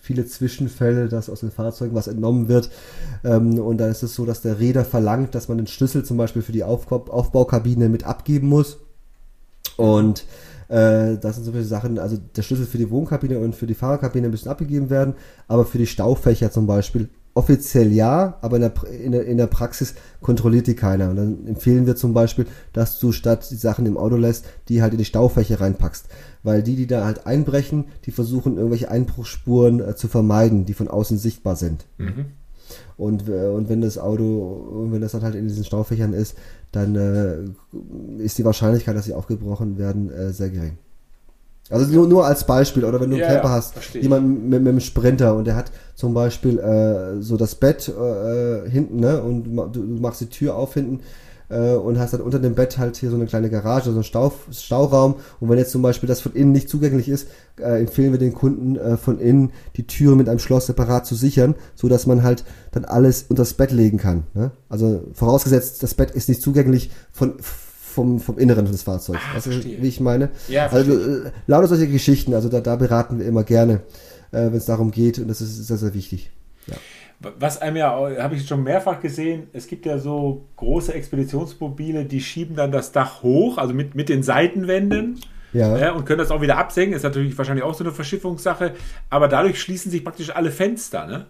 [0.00, 2.70] viele Zwischenfälle, dass aus den Fahrzeugen was entnommen wird.
[3.24, 6.16] Ähm, und da ist es so, dass der Räder verlangt, dass man den Schlüssel zum
[6.16, 8.78] Beispiel für die Aufbau Aufbaukabine mit abgeben muss.
[9.76, 10.24] Und
[10.68, 13.74] äh, das sind so viele Sachen, also der Schlüssel für die Wohnkabine und für die
[13.74, 15.14] Fahrerkabine müssen abgegeben werden,
[15.48, 19.46] aber für die Staufächer zum Beispiel offiziell ja, aber in der, in der, in der
[19.46, 21.10] Praxis kontrolliert die keiner.
[21.10, 24.80] Und dann empfehlen wir zum Beispiel, dass du statt die Sachen im Auto lässt, die
[24.80, 26.06] halt in die Staufächer reinpackst.
[26.42, 30.88] Weil die, die da halt einbrechen, die versuchen irgendwelche Einbruchsspuren äh, zu vermeiden, die von
[30.88, 31.84] außen sichtbar sind.
[31.98, 32.26] Mhm.
[32.96, 36.36] Und, äh, und wenn das Auto, wenn das dann halt in diesen Staufächern ist,
[36.72, 40.78] dann äh, ist die Wahrscheinlichkeit, dass sie aufgebrochen werden, äh, sehr gering.
[41.70, 44.62] Also nur, nur als Beispiel, oder wenn du einen ja, Camper ja, hast, jemand mit,
[44.62, 49.20] mit, einem Sprinter und der hat zum Beispiel äh, so das Bett äh, hinten, ne,
[49.22, 51.00] und du, du machst die Tür auf hinten
[51.48, 54.04] äh, und hast dann unter dem Bett halt hier so eine kleine Garage, so einen
[54.04, 55.16] Stau, Stauraum.
[55.40, 58.34] Und wenn jetzt zum Beispiel das von innen nicht zugänglich ist, äh, empfehlen wir den
[58.34, 62.22] Kunden äh, von innen die Türe mit einem Schloss separat zu sichern, so dass man
[62.22, 64.24] halt dann alles unter das Bett legen kann.
[64.34, 64.50] Ne?
[64.68, 67.34] Also vorausgesetzt, das Bett ist nicht zugänglich von
[67.96, 69.20] vom, vom Inneren des Fahrzeugs.
[69.32, 70.28] Ah, weißt du, wie ich meine?
[70.48, 73.80] Ja, also äh, lauter solche Geschichten, also da, da beraten wir immer gerne,
[74.32, 76.30] äh, wenn es darum geht und das ist sehr, sehr wichtig.
[76.66, 76.76] Ja.
[77.38, 82.20] Was einem ja, habe ich schon mehrfach gesehen, es gibt ja so große Expeditionsmobile, die
[82.20, 85.18] schieben dann das Dach hoch, also mit, mit den Seitenwänden.
[85.54, 85.78] Ja.
[85.78, 85.92] ja.
[85.92, 86.94] und können das auch wieder absenken.
[86.94, 88.74] Ist natürlich wahrscheinlich auch so eine Verschiffungssache.
[89.08, 91.26] Aber dadurch schließen sich praktisch alle Fenster, ne?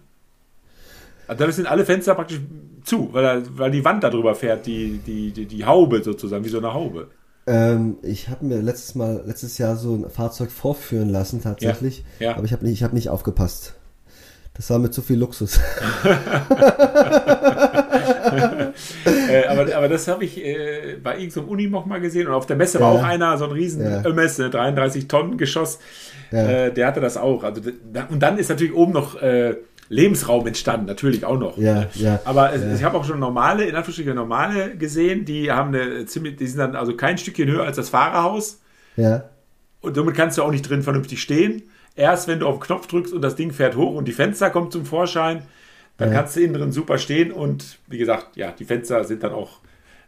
[1.27, 2.39] Also dadurch sind alle Fenster praktisch
[2.83, 6.57] zu, weil, weil die Wand darüber fährt, die, die, die, die Haube sozusagen, wie so
[6.57, 7.09] eine Haube.
[7.45, 12.31] Ähm, ich habe mir letztes Mal, letztes Jahr so ein Fahrzeug vorführen lassen tatsächlich, ja,
[12.31, 12.35] ja.
[12.35, 13.75] aber ich habe nicht, hab nicht aufgepasst.
[14.53, 15.59] Das war mit zu viel Luxus.
[19.29, 22.45] äh, aber, aber das habe ich äh, bei irgendeinem so Unimog mal gesehen und auf
[22.45, 24.05] der Messe war auch einer, so ein riesen ja.
[24.05, 25.79] Ömes, 33 Tonnen Geschoss,
[26.31, 27.43] äh, der hatte das auch.
[27.43, 27.61] Also,
[28.09, 29.55] und dann ist natürlich oben noch äh,
[29.89, 31.57] Lebensraum entstanden, natürlich auch noch.
[31.57, 35.73] Ja, ja, Aber es, ich habe auch schon normale, in Anführungsstrichen normale gesehen, die haben
[35.73, 38.59] eine ziemlich, die sind dann also kein Stückchen höher als das Fahrerhaus.
[38.97, 39.29] Ja.
[39.81, 41.63] Und somit kannst du auch nicht drin vernünftig stehen.
[41.95, 44.49] Erst wenn du auf den Knopf drückst und das Ding fährt hoch und die Fenster
[44.49, 45.43] kommen zum Vorschein,
[45.97, 46.15] dann ja.
[46.19, 49.59] kannst du innen drin super stehen und wie gesagt, ja, die Fenster sind dann auch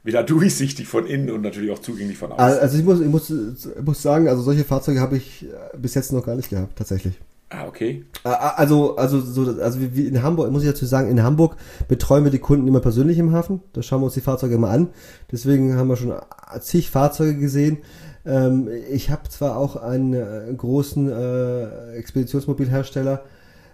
[0.03, 2.59] wieder durchsichtig von innen und natürlich auch zugänglich von außen.
[2.59, 5.45] Also ich muss, ich muss, ich muss sagen, also solche Fahrzeuge habe ich
[5.77, 7.15] bis jetzt noch gar nicht gehabt, tatsächlich.
[7.51, 8.05] Ah, okay.
[8.23, 11.55] Also, also, so, also wie in Hamburg, muss ich dazu sagen, in Hamburg
[11.87, 13.61] betreuen wir die Kunden immer persönlich im Hafen.
[13.73, 14.89] Da schauen wir uns die Fahrzeuge immer an.
[15.31, 16.13] Deswegen haben wir schon
[16.59, 17.79] zig Fahrzeuge gesehen.
[18.23, 23.23] Ähm, ich habe zwar auch einen äh, großen äh, Expeditionsmobilhersteller,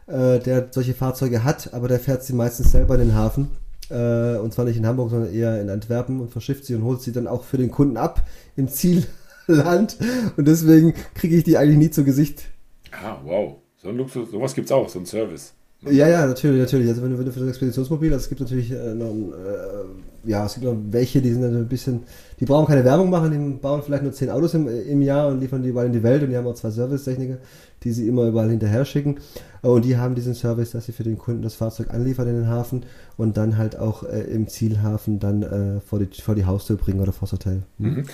[0.08, 3.50] äh, der solche Fahrzeuge hat, aber der fährt sie meistens selber in den Hafen.
[3.88, 7.12] Und zwar nicht in Hamburg, sondern eher in Antwerpen und verschifft sie und holt sie
[7.12, 8.24] dann auch für den Kunden ab
[8.56, 9.06] im Zielland.
[10.38, 12.46] Und deswegen kriege ich die eigentlich nie zu Gesicht.
[12.92, 13.58] Ah, wow.
[13.86, 15.54] So ein Luxus, sowas gibt es auch, so ein Service.
[15.84, 16.90] Ja, ja, natürlich, natürlich.
[16.90, 20.56] Also wenn du, für das Expeditionsmobil, also es gibt natürlich äh, noch, äh, ja, es
[20.56, 22.02] gibt noch welche, die sind dann ein bisschen,
[22.40, 25.40] die brauchen keine Werbung machen, die bauen vielleicht nur zehn Autos im, im Jahr und
[25.40, 27.38] liefern die überall in die Welt und die haben auch zwei Servicetechniker,
[27.84, 29.20] die sie immer überall hinterher schicken.
[29.62, 32.48] Und die haben diesen Service, dass sie für den Kunden das Fahrzeug anliefern in den
[32.48, 36.78] Hafen und dann halt auch äh, im Zielhafen dann äh, vor, die, vor die Haustür
[36.78, 37.62] bringen oder vor das Hotel.
[37.78, 38.06] Mhm.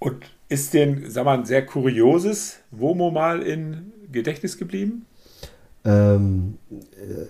[0.00, 0.16] Und
[0.50, 5.06] ist denn, sag mal, ein sehr kurioses Womo mal in Gedächtnis geblieben?
[5.84, 7.26] Ähm, äh,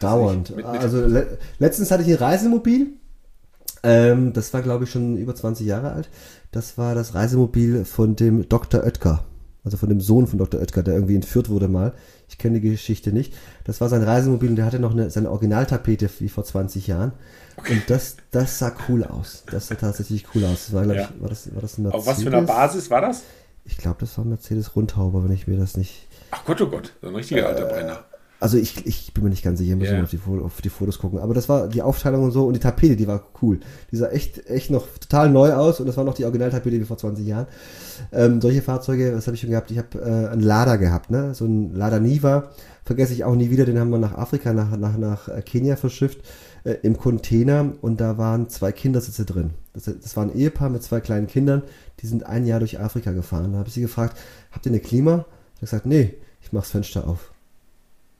[0.00, 0.54] dauernd.
[0.54, 2.88] Mit, mit also le letztens hatte ich ein Reisemobil.
[3.82, 6.08] Ähm, das war, glaube ich, schon über 20 Jahre alt.
[6.50, 8.82] Das war das Reisemobil von dem Dr.
[8.82, 9.24] Oetker.
[9.64, 10.60] Also von dem Sohn von Dr.
[10.60, 11.92] Oetker, der irgendwie entführt wurde mal.
[12.28, 13.34] Ich kenne die Geschichte nicht.
[13.64, 17.12] Das war sein Reisemobil und der hatte noch eine, seine Originaltapete wie vor 20 Jahren.
[17.56, 17.72] Okay.
[17.74, 19.44] Und das, das sah cool aus.
[19.50, 20.66] Das sah tatsächlich cool aus.
[20.66, 21.02] Das war, ja.
[21.02, 23.22] ich, war das, war das Auf was für einer Basis war das?
[23.66, 26.06] Ich glaube, das war Mercedes Rundhauber, wenn ich mir das nicht.
[26.30, 28.04] Ach Gott, oh Gott, so ein richtiger äh, alter Brenner.
[28.38, 29.96] Also ich, ich bin mir nicht ganz sicher, müssen Ja.
[29.98, 31.20] wir auf die, auf die Fotos gucken.
[31.20, 33.60] Aber das war die Aufteilung und so und die Tapete, die war cool.
[33.90, 36.84] Die sah echt, echt noch total neu aus und das war noch die Originaltapete wie
[36.84, 37.46] vor 20 Jahren.
[38.12, 39.70] Ähm, solche Fahrzeuge, was habe ich schon gehabt?
[39.70, 41.34] Ich habe äh, einen Lada gehabt, ne?
[41.34, 42.50] So ein Lada Niva.
[42.84, 45.74] Vergesse ich auch nie wieder, den haben wir nach Afrika, nach, nach, nach äh, Kenia
[45.76, 46.18] verschifft,
[46.66, 49.50] äh, im Container und da waren zwei Kindersitze drin.
[49.72, 51.62] Das, das war ein Ehepaar mit zwei kleinen Kindern,
[52.00, 53.52] die sind ein Jahr durch Afrika gefahren.
[53.52, 54.18] Da habe ich sie gefragt,
[54.50, 55.26] habt ihr eine Klima?
[55.54, 57.30] Ich habe gesagt, nee, ich mach's Fenster auf.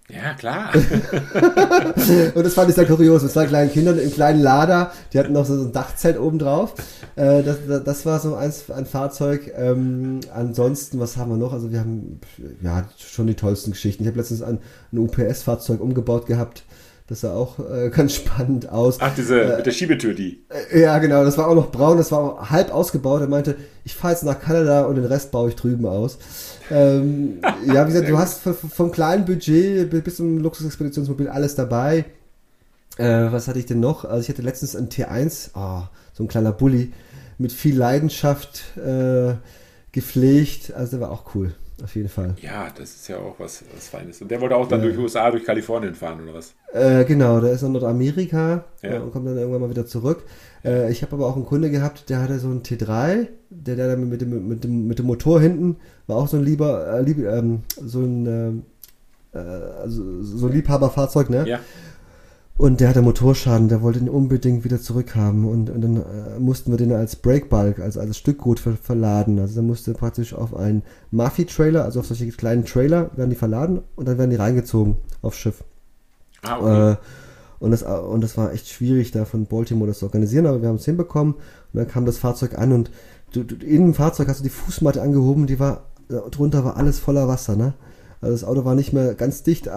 [0.09, 0.73] Ja, klar.
[2.35, 5.33] Und das fand ich sehr kurios, mit zwei kleinen Kindern im kleinen Lader, die hatten
[5.33, 6.75] noch so ein Dachzelt oben drauf.
[7.17, 9.53] Äh, das, das, das war so eins, ein Fahrzeug.
[9.57, 11.53] Ähm, ansonsten, was haben wir noch?
[11.53, 12.21] Also wir haben
[12.63, 14.05] ja schon die tollsten Geschichten.
[14.05, 14.61] Ich habe letztens ein,
[14.93, 16.63] ein UPS-Fahrzeug umgebaut gehabt.
[17.09, 18.99] Das sah auch äh, ganz spannend aus.
[19.01, 20.45] Ach, diese mit der Schiebetür, die.
[20.73, 23.21] Äh, Ja, genau, das war auch noch braun, das war auch halb ausgebaut.
[23.21, 26.19] Er meinte, ich fahre jetzt nach Kanada und den Rest baue ich drüben aus.
[26.71, 32.07] Ähm, ja, wie gesagt, du hast vom kleinen Budget bis zum Luxusexpeditionsmobil alles dabei.
[32.97, 34.05] Äh, was hatte ich denn noch?
[34.05, 36.93] Also ich hatte letztens ein T1, ah, so ein kleiner Bulli,
[37.39, 39.35] mit viel Leidenschaft äh,
[39.93, 40.73] gepflegt.
[40.75, 42.35] Also der war auch cool, auf jeden Fall.
[42.41, 44.23] Ja, das ist ja auch was, was Feines.
[44.23, 46.55] Und der wollte auch dann durch USA, durch Kalifornien fahren, oder was?
[46.73, 48.95] Äh, genau, der ist in Nordamerika Ja.
[48.95, 50.25] äh, und kommt dann irgendwann mal wieder zurück.
[50.65, 53.97] Äh, ich habe aber auch einen Kunde gehabt, der hatte so einen T3, der, der
[53.97, 57.19] mit dem, mit dem, mit dem Motor hinten war auch so ein lieber, äh, lieb,
[57.19, 58.63] ähm, so ein, ähm,
[59.35, 61.47] äh, also so ein Liebhaberfahrzeug, ne?
[61.47, 61.61] Ja.
[62.59, 66.71] Und der hatte Motorschaden, der wollte ihn unbedingt wieder zurückhaben und, und dann äh, mussten
[66.71, 69.39] wir den als Breakbulk, also als Stückgut ver verladen.
[69.39, 73.83] Also dann musste praktisch auf einen Murphy-Trailer, also auf solche kleinen Trailer, werden die verladen
[73.95, 75.65] und dann werden die reingezogen aufs Schiff.
[76.43, 76.93] Ah, okay.
[76.93, 76.97] Äh,
[77.59, 80.69] und, das, und das war echt schwierig, da von Baltimore das zu organisieren, aber wir
[80.69, 81.35] haben es hinbekommen.
[81.35, 81.43] Und
[81.75, 82.91] dann kam das Fahrzeug an und
[83.33, 86.79] du, du, in dem Fahrzeug hast du die Fußmatte angehoben, die war, äh, drunter war
[86.79, 87.75] alles voller Wasser, ne?
[88.23, 89.73] Also das Auto war nicht mehr ganz dicht, äh,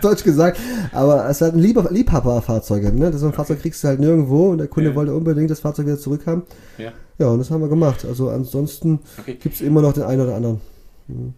[0.00, 0.58] Deutsch gesagt,
[0.92, 3.06] aber es hat ein Lieb Liebhaberfahrzeug, ne?
[3.06, 4.94] Das ist ein Fahrzeug kriegst du halt nirgendwo und der Kunde Ja.
[4.96, 6.42] wollte unbedingt das Fahrzeug wieder zurückhaben.
[6.78, 6.92] ja.
[7.18, 8.04] Ja, und das haben wir gemacht.
[8.04, 9.36] Also ansonsten Okay.
[9.40, 10.60] gibt's immer noch den einen oder anderen.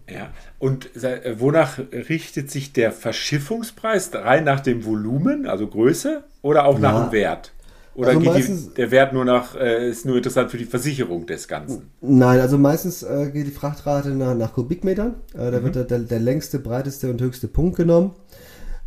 [0.08, 0.28] Ja.
[0.58, 4.10] Und äh, wonach richtet sich der Verschiffungspreis?
[4.14, 7.04] Rein nach dem Volumen, also Größe, oder auch nach Ja.
[7.06, 7.52] dem Wert?
[7.94, 10.64] Oder Also geht meistens- die, der Wert nur nach, äh, ist nur interessant für die
[10.64, 11.90] Versicherung des Ganzen?
[12.00, 15.14] Nein, also meistens äh, geht die Frachtrate nach, nach Kubikmetern.
[15.34, 18.12] Äh, da wird der, der, der längste, breiteste und höchste Punkt genommen.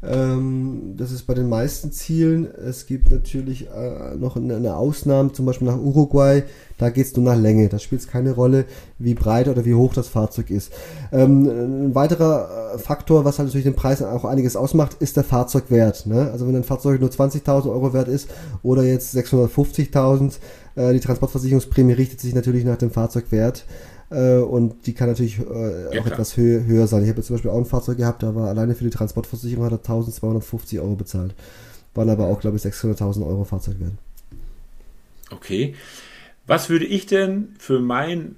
[0.04, 2.45] Ähm, das ist bei den meisten Zielen.
[2.45, 6.43] Es gibt natürlich äh, noch eine, Ausnahme, zum Beispiel nach Uruguay.
[6.78, 7.68] Da geht es nur nach Länge.
[7.70, 8.66] Da spielt es keine Rolle,
[9.00, 10.72] wie breit oder wie hoch das Fahrzeug ist.
[11.12, 15.24] Ähm, ein weiterer äh, Faktor, was halt natürlich den Preis auch einiges ausmacht, ist der
[15.24, 16.06] Fahrzeugwert.
[16.06, 16.30] Ne?
[16.32, 18.30] Also wenn ein Fahrzeug nur 20.000 Euro wert ist
[18.62, 20.34] oder jetzt 650.000,
[20.76, 23.66] äh, die Transportversicherungsprämie richtet sich natürlich nach dem Fahrzeugwert.
[24.10, 26.08] Äh, und die kann natürlich äh, Ja, auch klar.
[26.08, 27.03] etwas höher, höher sein.
[27.03, 29.66] Ich habe jetzt zum Beispiel auch ein Fahrzeug gehabt, da war alleine für die Transportversicherung
[29.66, 31.34] hat er 1250 Euro bezahlt.
[31.93, 33.93] Waren aber auch, glaube ich, 600.000 Euro Fahrzeugwert.
[35.32, 35.76] Okay.
[36.45, 38.36] Was würde ich denn für mein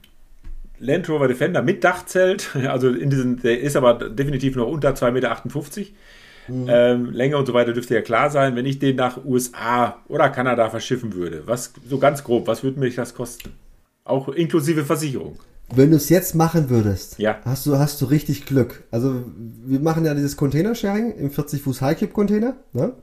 [0.79, 5.11] Land Rover Defender mit Dachzelt, also in diesen, der ist aber definitiv noch unter 2,58
[5.11, 5.89] Meter,
[6.49, 10.29] ähm, Länge und so weiter dürfte ja klar sein, wenn ich den nach USA oder
[10.29, 11.43] Kanada verschiffen würde.
[11.45, 13.51] Was, so ganz grob, was würde mich das kosten?
[14.03, 15.37] Auch inklusive Versicherung.
[15.75, 17.37] Wenn du es jetzt machen würdest, Ja.
[17.45, 18.83] hast, du, hast du richtig Glück.
[18.91, 19.23] Also
[19.65, 22.55] wir machen ja dieses Container-Sharing im 40 Fuß High Cube Container.
[22.73, 22.93] Ne?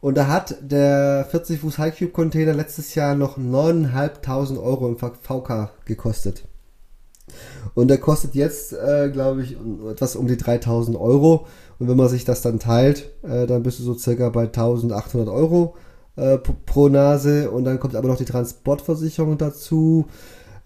[0.00, 4.96] Und da hat der 40 Fuß High Cube Container letztes Jahr noch 9.500 Euro im
[4.98, 6.44] VK gekostet.
[7.74, 9.56] Und der kostet jetzt, äh, glaube ich,
[9.90, 11.46] etwas um die 3000 Euro.
[11.78, 15.28] Und wenn man sich das dann teilt, äh, dann bist du so circa bei 1800
[15.28, 15.74] Euro
[16.14, 17.50] äh, pro Nase.
[17.50, 20.06] Und dann kommt aber noch die Transportversicherung dazu.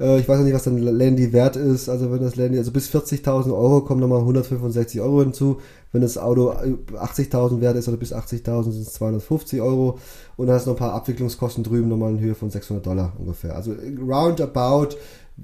[0.01, 1.89] Äh, ich weiß noch nicht, was dann Landy wert ist.
[1.89, 5.61] Also wenn das Landy, also bis 40.000 Euro kommen nochmal 165 Euro hinzu.
[5.93, 9.99] Wenn das Auto 80.000 wert ist oder bis 80.000 sind es 250 Euro.
[10.37, 13.13] Und dann hast du noch ein paar Abwicklungskosten drüben nochmal in Höhe von 600 Dollar
[13.19, 13.55] ungefähr.
[13.55, 14.97] Also roundabout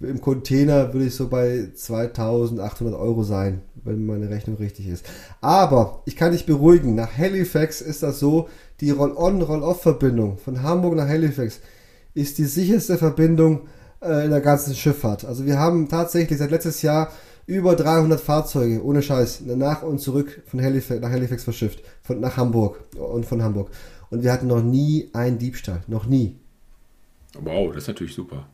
[0.03, 5.07] im Container würde ich so bei 2800 Euro sein, wenn meine Rechnung richtig ist.
[5.41, 8.49] Aber ich kann dich beruhigen, nach Halifax ist das so,
[8.81, 11.61] die Roll-on, Roll-off-Verbindung von Hamburg nach Halifax
[12.13, 13.63] ist die sicherste Verbindung
[14.03, 15.25] äh, in der ganzen Schifffahrt.
[15.25, 17.11] Also wir haben tatsächlich seit letztes Jahr
[17.47, 22.37] über 300 Fahrzeuge, ohne Scheiß, nach und zurück von Halifax, nach Halifax verschifft, von, nach
[22.37, 23.71] Hamburg und von Hamburg.
[24.11, 26.37] Und wir hatten noch nie einen Diebstahl, noch nie.
[27.41, 28.47] Wow, das ist natürlich super.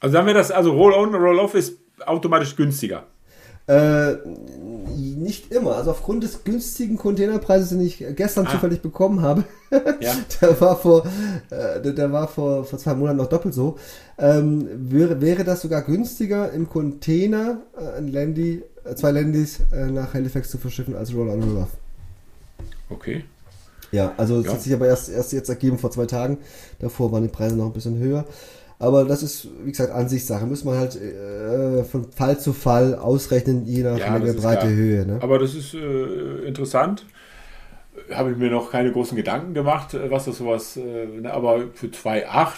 [0.00, 3.06] Also sagen wir das, also Roll-on, Roll-off ist automatisch günstiger.
[3.66, 4.16] Äh,
[4.94, 5.76] nicht immer.
[5.76, 8.50] Also aufgrund des günstigen Containerpreises, den ich gestern Ah.
[8.50, 9.44] zufällig bekommen habe,
[10.00, 10.12] Ja.
[10.40, 11.06] der war vor,
[11.50, 13.76] äh, der, war vor, vor zwei Monaten noch doppelt so,
[14.18, 19.86] ähm, wäre, wäre das sogar günstiger im Container, äh, ein Landy, äh, zwei Landys äh,
[19.86, 21.70] nach Halifax zu verschiffen als Roll-on Roll-off.
[22.90, 23.24] Okay.
[23.92, 24.52] Ja, also das Ja.
[24.54, 26.38] hat sich aber erst, erst jetzt ergeben vor zwei Tagen.
[26.80, 28.24] Davor waren die Preise noch ein bisschen höher.
[28.84, 30.46] Aber das ist, wie gesagt, Ansichtssache.
[30.46, 34.72] Muss man halt äh, von Fall zu Fall ausrechnen, je nach Ja, Länge, Breite, klar.
[34.72, 35.06] Höhe.
[35.06, 35.18] Ne?
[35.20, 37.04] Aber das ist äh, interessant.
[38.12, 40.76] Habe ich mir noch keine großen Gedanken gemacht, äh, was das sowas.
[40.76, 42.48] Äh, ne, aber für 2,8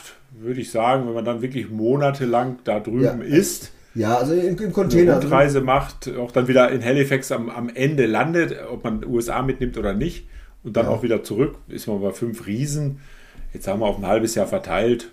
[0.41, 3.13] würde ich sagen, wenn man dann wirklich monatelang da drüben Ja.
[3.13, 5.15] ist, Ja, also im, im eine Container.
[5.15, 9.43] Also, Rundreise macht, auch dann wieder in Halifax am, am Ende landet, ob man USA
[9.43, 10.27] mitnimmt oder nicht,
[10.65, 10.93] und dann Ja.
[10.93, 13.01] auch wieder zurück, ist man bei fünf Riesen.
[13.55, 15.13] Jetzt haben wir auf ein halbes Jahr verteilt.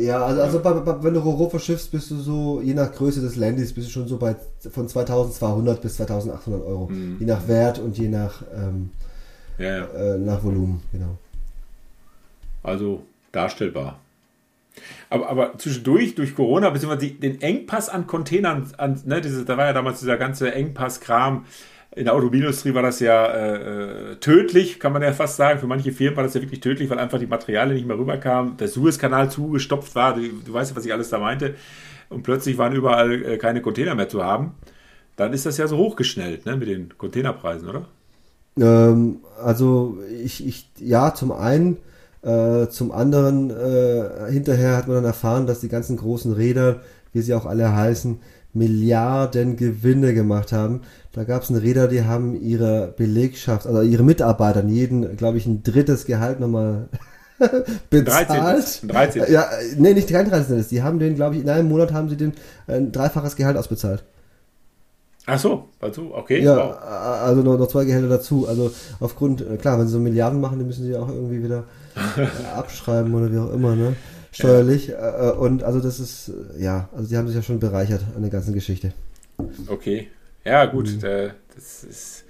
[0.00, 3.20] Ja, also, also bei, bei, wenn du Roro verschiffst, bist du so, je nach Größe
[3.20, 4.36] des Landys, bist du schon so bei
[4.70, 6.88] von 2200 bis 2800 Euro.
[6.88, 7.16] Mhm.
[7.20, 8.90] Je nach Wert und je nach, ähm,
[9.58, 9.84] Ja, ja.
[9.86, 11.16] äh, nach Volumen, genau.
[12.62, 13.98] Also darstellbar.
[15.10, 19.66] Aber, aber zwischendurch, durch Corona, beziehungsweise den Engpass an Containern, an, ne, diese, da war
[19.66, 21.44] ja damals dieser ganze Engpass-Kram.
[21.96, 25.58] In der Automobilindustrie war das ja äh, äh, tödlich, kann man ja fast sagen.
[25.58, 28.56] Für manche Firmen war das ja wirklich tödlich, weil einfach die Materialien nicht mehr rüberkamen.
[28.58, 30.14] Der Suezkanal zugestopft war.
[30.14, 31.54] Du, du weißt ja, was ich alles da meinte.
[32.10, 34.54] Und plötzlich waren überall äh, keine Container mehr zu haben.
[35.16, 37.86] Dann ist das ja so hochgeschnellt ne, mit den Containerpreisen, oder?
[38.60, 41.78] Ähm, also ich, ich, ja, zum einen,
[42.22, 46.82] äh, zum anderen, äh, hinterher hat man dann erfahren, dass die ganzen großen Räder,
[47.12, 48.20] wie sie auch alle heißen,
[48.52, 50.82] Milliarden Gewinne gemacht haben.
[51.12, 55.62] Da gab es Räder, die haben ihre Belegschaft, also ihre Mitarbeitern jeden, glaube ich, ein
[55.62, 56.88] drittes Gehalt nochmal
[57.90, 58.28] bezahlt.
[58.28, 58.88] 13.
[58.88, 59.22] 13.
[59.28, 60.64] Ja, nee, nicht kein 13.
[60.70, 62.32] Die haben den, glaube ich, in einem Monat haben sie den
[62.66, 64.04] ein dreifaches Gehalt ausbezahlt.
[65.30, 66.42] Ach so, also, okay.
[66.42, 66.76] Ja, wow.
[66.80, 68.48] also noch, noch zwei Gehälter dazu.
[68.48, 71.64] Also aufgrund, äh, klar, wenn sie so Milliarden machen, dann müssen sie auch irgendwie wieder
[72.56, 73.94] abschreiben oder wie auch immer, ne?
[74.32, 74.90] Steuerlich.
[74.90, 78.02] Äh, äh, Und also das ist, äh, ja, also die haben sich ja schon bereichert
[78.14, 78.92] an der ganzen Geschichte.
[79.68, 80.08] Okay.
[80.44, 80.88] Ja, gut.
[80.88, 81.00] Mhm.
[81.00, 82.24] Da, das ist,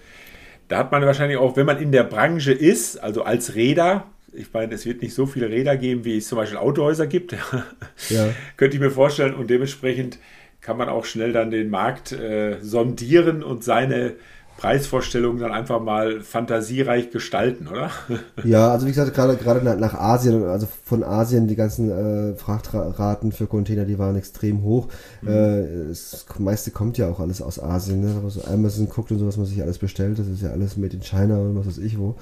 [0.68, 4.52] da hat man wahrscheinlich auch, wenn man in der Branche ist, also als Räder, ich
[4.52, 7.34] meine, es wird nicht so viele Räder geben, wie es zum Beispiel Autohäuser gibt,
[8.10, 8.28] Ja.
[8.56, 9.34] könnte ich mir vorstellen.
[9.34, 10.18] Und dementsprechend
[10.60, 14.14] kann man auch schnell dann den Markt äh, sondieren und seine
[14.58, 17.90] Preisvorstellungen dann einfach mal fantasiereich gestalten, oder?
[18.44, 23.30] Ja, also wie gesagt, gerade gerade nach, Asien, also von Asien, die ganzen äh, Frachtraten
[23.32, 24.88] für Container, die waren extrem hoch.
[25.24, 28.12] Äh, das meiste kommt ja auch alles aus Asien, ne?
[28.20, 30.76] Man so Amazon guckt und so, was man sich alles bestellt, das ist ja alles
[30.76, 32.16] made in China und was weiß ich wo.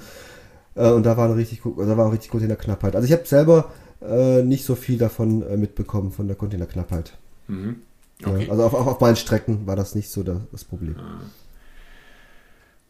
[0.75, 2.95] Äh, und da war eine richtig, da war auch richtig Containerknappheit.
[2.95, 3.71] Also ich habe selber
[4.01, 7.17] äh, nicht so viel davon äh, mitbekommen, von der Containerknappheit.
[7.47, 7.77] Mhm.
[8.21, 8.47] Ja, Okay.
[8.49, 10.95] also auf, auf, auf meinen Strecken war das nicht so das, das Problem.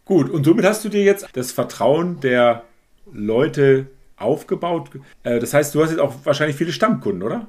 [0.08, 2.64] Gut, und somit hast du dir jetzt das Vertrauen der
[3.12, 4.90] Leute aufgebaut.
[5.24, 7.48] Äh, das heißt, du hast jetzt auch wahrscheinlich viele Stammkunden, oder?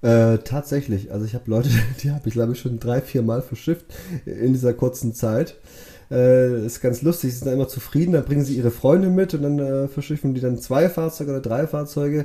[0.00, 1.12] Äh, tatsächlich.
[1.12, 1.68] Also ich habe Leute,
[2.02, 3.84] die habe ich glaube ich schon drei, vier Mal verschifft
[4.24, 5.56] in dieser kurzen Zeit.
[6.10, 9.34] Äh, ist ganz lustig, sie sind dann immer zufrieden, dann bringen sie ihre Freunde mit
[9.34, 12.24] und dann äh, verschiffen die dann zwei Fahrzeuge oder drei Fahrzeuge.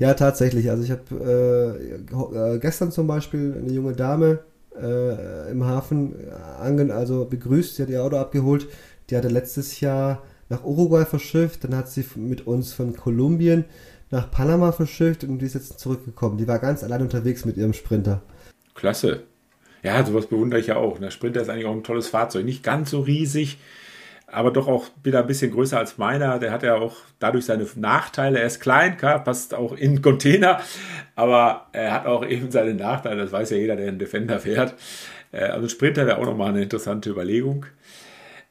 [0.00, 0.68] Ja, tatsächlich.
[0.68, 4.40] Also ich habe äh, äh, gestern zum Beispiel eine junge Dame
[4.80, 8.68] äh, im Hafen äh, angen also begrüßt, sie hat ihr Auto abgeholt.
[9.10, 13.64] Die hatte letztes Jahr nach Uruguay verschifft, dann hat sie mit uns von Kolumbien
[14.10, 16.36] nach Panama verschifft und die ist jetzt zurückgekommen.
[16.36, 18.22] Die war ganz allein unterwegs mit ihrem Sprinter.
[18.74, 19.22] Klasse.
[19.82, 20.98] Ja, sowas bewundere ich ja auch.
[20.98, 22.44] Der Sprinter ist eigentlich auch ein tolles Fahrzeug.
[22.44, 23.58] Nicht ganz so riesig,
[24.32, 26.38] aber doch auch wieder ein bisschen größer als meiner.
[26.38, 28.40] Der hat ja auch dadurch seine Nachteile.
[28.40, 30.60] Er ist klein, klar, passt auch in den Container,
[31.14, 33.22] aber er hat auch eben seine Nachteile.
[33.22, 34.74] Das weiß ja jeder, der einen Defender fährt.
[35.32, 37.66] Äh, Also Sprinter wäre auch nochmal eine interessante Überlegung.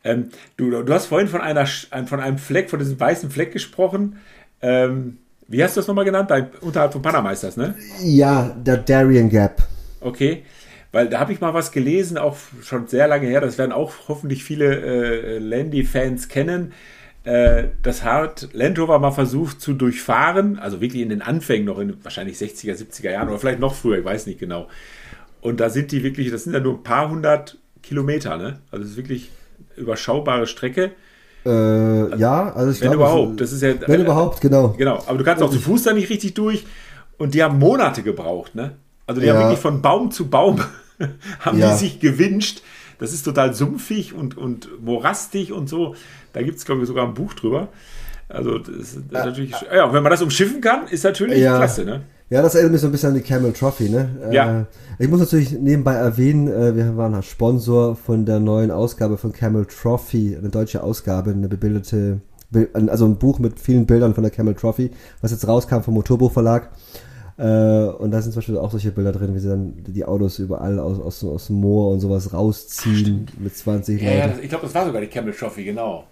[0.03, 4.17] Ähm, du, du hast vorhin von, einer, von einem Fleck, von diesem weißen Fleck gesprochen.
[4.61, 5.17] Ähm,
[5.47, 6.31] wie hast du das nochmal genannt?
[6.31, 7.75] Da, unterhalb von Panama ist das, ne?
[8.03, 9.61] Ja, der Darien Gap.
[9.99, 10.43] Okay,
[10.91, 13.93] weil da habe ich mal was gelesen, auch schon sehr lange her, das werden auch
[14.07, 16.73] hoffentlich viele äh, Landy-Fans kennen.
[17.23, 21.79] Äh, das hat Land Rover mal versucht zu durchfahren, also wirklich in den Anfängen noch
[21.79, 24.67] in wahrscheinlich 60er, 70er Jahren oder vielleicht noch früher, ich weiß nicht genau.
[25.41, 28.59] Und da sind die wirklich, das sind ja nur ein paar hundert Kilometer, ne?
[28.71, 29.31] Also das ist wirklich
[29.75, 30.91] überschaubare Strecke,
[31.45, 33.41] Äh, ja, also ich wenn glaube, überhaupt.
[33.41, 34.69] Das ist ja, wenn überhaupt, genau.
[34.77, 36.65] Genau, aber du kannst auch zu Fuß da nicht richtig durch.
[37.17, 38.75] Und die haben Monate gebraucht, ne?
[39.07, 39.33] Also die Ja.
[39.33, 40.59] haben wirklich von Baum zu Baum
[41.39, 41.71] haben Ja.
[41.71, 42.61] die sich gewünscht.
[42.99, 45.95] Das ist total sumpfig und, und morastig und so.
[46.33, 47.69] Da gibt es, glaube ich, sogar ein Buch drüber.
[48.29, 49.53] Also das ist natürlich.
[49.73, 51.57] Ja, wenn man das umschiffen kann, ist natürlich Ja.
[51.57, 52.01] klasse, ne?
[52.29, 54.09] Ja, das erinnert mich so ein bisschen an die Camel Trophy, ne?
[54.31, 54.61] Ja.
[54.61, 54.65] Äh,
[54.99, 59.65] ich muss natürlich nebenbei erwähnen, äh, wir waren Sponsor von der neuen Ausgabe von Camel
[59.65, 62.21] Trophy, eine deutsche Ausgabe, eine bebilderte,
[62.51, 64.91] Bi- also ein Buch mit vielen Bildern von der Camel Trophy,
[65.21, 66.69] was jetzt rauskam vom Motorbuchverlag.
[67.45, 70.77] Und da sind zum Beispiel auch solche Bilder drin, wie sie dann die Autos überall
[70.79, 74.29] aus, aus, aus dem Moor und sowas rausziehen mit 20 Ja, ja Leuten.
[74.35, 76.03] das, ich glaube, das war sogar die Camel Trophy, genau.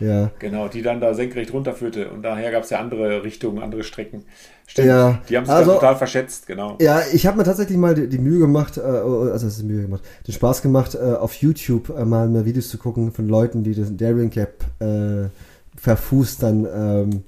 [0.00, 0.30] Ja.
[0.40, 2.10] Genau, die dann da senkrecht runterführte.
[2.10, 4.24] Und daher gab es ja andere Richtungen, andere Strecken.
[4.66, 4.88] Stimmt.
[4.88, 6.76] Ja, Die haben sich also- total verschätzt, genau.
[6.80, 9.82] Ja, ich habe mir tatsächlich mal die, die Mühe gemacht, äh, also es ist Mühe
[9.82, 13.62] gemacht, den Spaß gemacht, äh, auf YouTube äh, mal mehr Videos zu gucken von Leuten,
[13.62, 15.28] die das Darien Cap äh,
[15.76, 17.22] verfußt dann ähm,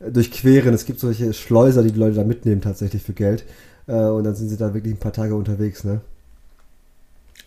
[0.00, 0.74] durchqueren.
[0.74, 3.44] Es gibt solche Schleuser, die die Leute da mitnehmen tatsächlich für Geld.
[3.86, 6.00] Äh, und dann sind sie da wirklich ein paar Tage unterwegs, ne?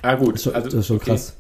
[0.02, 0.30] Ah, gut.
[0.30, 1.12] Das ist schon, also, das ist schon okay.
[1.12, 1.34] krass.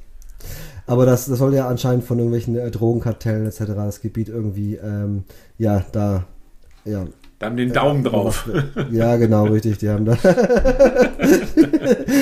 [0.86, 3.59] Aber das, das soll ja anscheinend von irgendwelchen äh, Drogenkartellen etc.
[3.76, 5.24] das Gebiet irgendwie, ähm,
[5.57, 6.26] ja, da,
[6.86, 7.05] ja.
[7.44, 8.50] Dann den Daumen drauf.
[8.91, 9.78] Ja, genau, richtig.
[9.80, 10.14] Die haben da.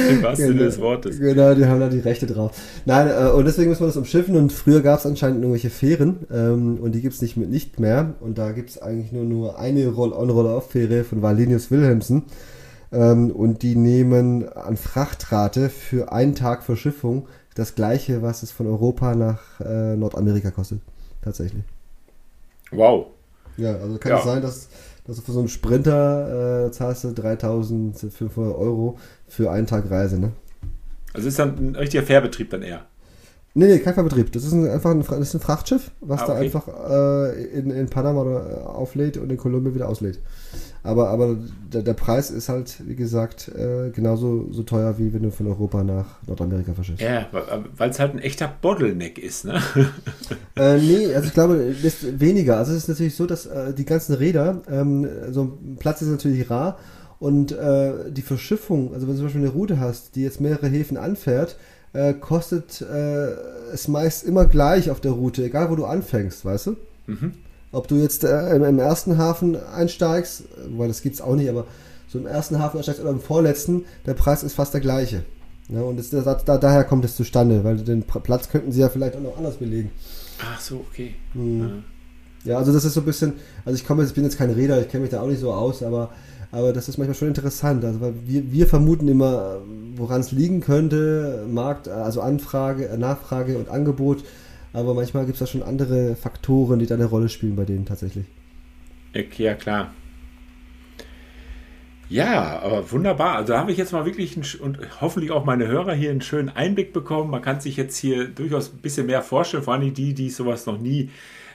[0.10, 1.20] Im wahrsten Sinne des Wortes.
[1.20, 2.52] Genau, die haben da die Rechte drauf.
[2.86, 6.26] Nein, äh, und deswegen muss man das umschiffen und früher gab es anscheinend irgendwelche Fähren
[6.32, 9.24] ähm, und die gibt es nicht, mit- nicht mehr und da gibt es eigentlich nur,
[9.26, 12.24] nur eine Roll-on, Roll-off-Fähre von Valenius Wilhelmsen
[12.92, 18.68] ähm, und die nehmen an Frachtrate für einen Tag Verschiffung das gleiche, was es von
[18.68, 20.80] Europa nach äh, Nordamerika kostet.
[21.22, 21.64] Tatsächlich.
[22.72, 23.08] Wow.
[23.58, 24.20] Ja, also kann Ja.
[24.20, 24.70] es sein, dass,
[25.06, 28.98] dass du für so einen Sprinter äh, zahlst du 3500 Euro
[29.28, 30.32] für einen Tag Reise, ne?
[31.14, 32.86] Also ist dann ein richtiger Fährbetrieb dann eher.
[33.54, 34.32] Nee, nee, kein Fahrbetrieb.
[34.32, 36.46] Das ist ein, einfach ein, das ist ein Frachtschiff, was Ah, da okay.
[36.46, 40.20] einfach äh, in, in Panama äh, auflädt und in Kolumbien wieder auslädt.
[40.84, 41.38] Aber, aber
[41.72, 45.48] der, der Preis ist halt, wie gesagt, äh, genauso so teuer, wie wenn du von
[45.48, 47.02] Europa nach Nordamerika verschiffst.
[47.02, 47.28] Ja,
[47.78, 49.62] weil es halt ein echter Bottleneck ist, ne?
[50.56, 52.58] Äh, nee, also ich glaube, das ist weniger.
[52.58, 56.10] Also es ist natürlich so, dass äh, die ganzen Räder, ähm, so ein Platz ist
[56.10, 56.78] natürlich rar
[57.20, 60.68] und äh, die Verschiffung, also wenn du zum Beispiel eine Route hast, die jetzt mehrere
[60.68, 61.58] Häfen anfährt,
[61.94, 63.32] äh, kostet äh,
[63.74, 66.76] es meist immer gleich auf der Route, egal wo du anfängst, weißt du?
[67.08, 67.34] Mhm.
[67.72, 71.66] Ob du jetzt äh, im, im ersten Hafen einsteigst, weil das gibt's auch nicht, aber
[72.08, 75.24] so im ersten Hafen einsteigst oder im vorletzten, der Preis ist fast der gleiche.
[75.70, 78.90] Ja, und das, das, da, daher kommt es zustande, weil den Platz könnten sie ja
[78.90, 79.92] vielleicht auch noch anders belegen.
[80.44, 81.16] Ach so, okay.
[81.34, 81.84] Hm.
[82.44, 83.34] Ja, also das ist so ein bisschen,
[83.64, 85.40] also ich komme jetzt, ich bin jetzt kein Räder, ich kenne mich da auch nicht
[85.40, 86.10] so aus, aber,
[86.52, 87.84] aber das ist manchmal schon interessant.
[87.86, 89.62] Also weil wir, wir vermuten immer,
[89.96, 94.24] woran es liegen könnte, Markt, also Anfrage, Nachfrage und Angebot,
[94.74, 97.86] aber manchmal gibt es da schon andere Faktoren, die da eine Rolle spielen bei denen
[97.86, 98.26] tatsächlich.
[99.16, 99.94] Okay, ja, klar.
[102.12, 103.38] Ja, aber wunderbar.
[103.38, 106.20] Also da habe ich jetzt mal wirklich einen, und hoffentlich auch meine Hörer hier einen
[106.20, 107.30] schönen Einblick bekommen.
[107.30, 110.66] Man kann sich jetzt hier durchaus ein bisschen mehr vorstellen, vor allem die, die sowas
[110.66, 111.10] noch nie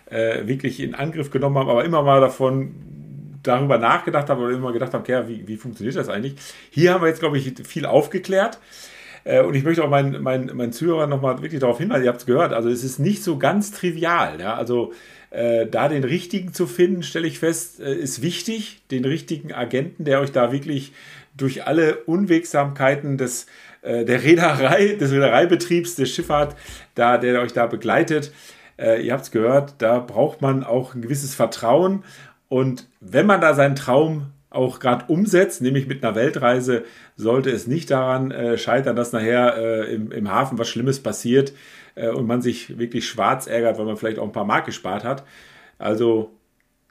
[0.06, 2.74] äh, wirklich in Angriff genommen haben, aber immer mal davon
[3.46, 6.34] darüber nachgedacht haben oder immer gedacht haben, okay, wie, wie funktioniert das eigentlich?
[6.70, 8.58] Hier haben wir jetzt, glaube ich, viel aufgeklärt.
[9.24, 12.20] Äh, Und ich möchte auch meinen, meinen, meinen Zuhörern nochmal wirklich darauf hinweisen, ihr habt
[12.20, 14.40] es gehört, also es ist nicht so ganz trivial.
[14.40, 14.54] Ja?
[14.54, 14.92] Also
[15.30, 18.82] äh, da den richtigen zu finden, stelle ich fest, äh, ist wichtig.
[18.90, 20.92] Den richtigen Agenten, der euch da wirklich
[21.36, 23.46] durch alle Unwegsamkeiten des,
[23.82, 26.56] äh, der Reederei, des Reedereibetriebs, der Schifffahrt,
[26.94, 28.32] da, der euch da begleitet.
[28.78, 32.04] Äh, ihr habt es gehört, da braucht man auch ein gewisses Vertrauen.
[32.48, 36.84] Und wenn man da seinen Traum auch gerade umsetzt, nämlich mit einer Weltreise,
[37.16, 41.52] sollte es nicht daran äh, scheitern, dass nachher äh, im, im Hafen was Schlimmes passiert
[41.94, 45.04] äh, und man sich wirklich schwarz ärgert, weil man vielleicht auch ein paar Mark gespart
[45.04, 45.24] hat.
[45.78, 46.30] Also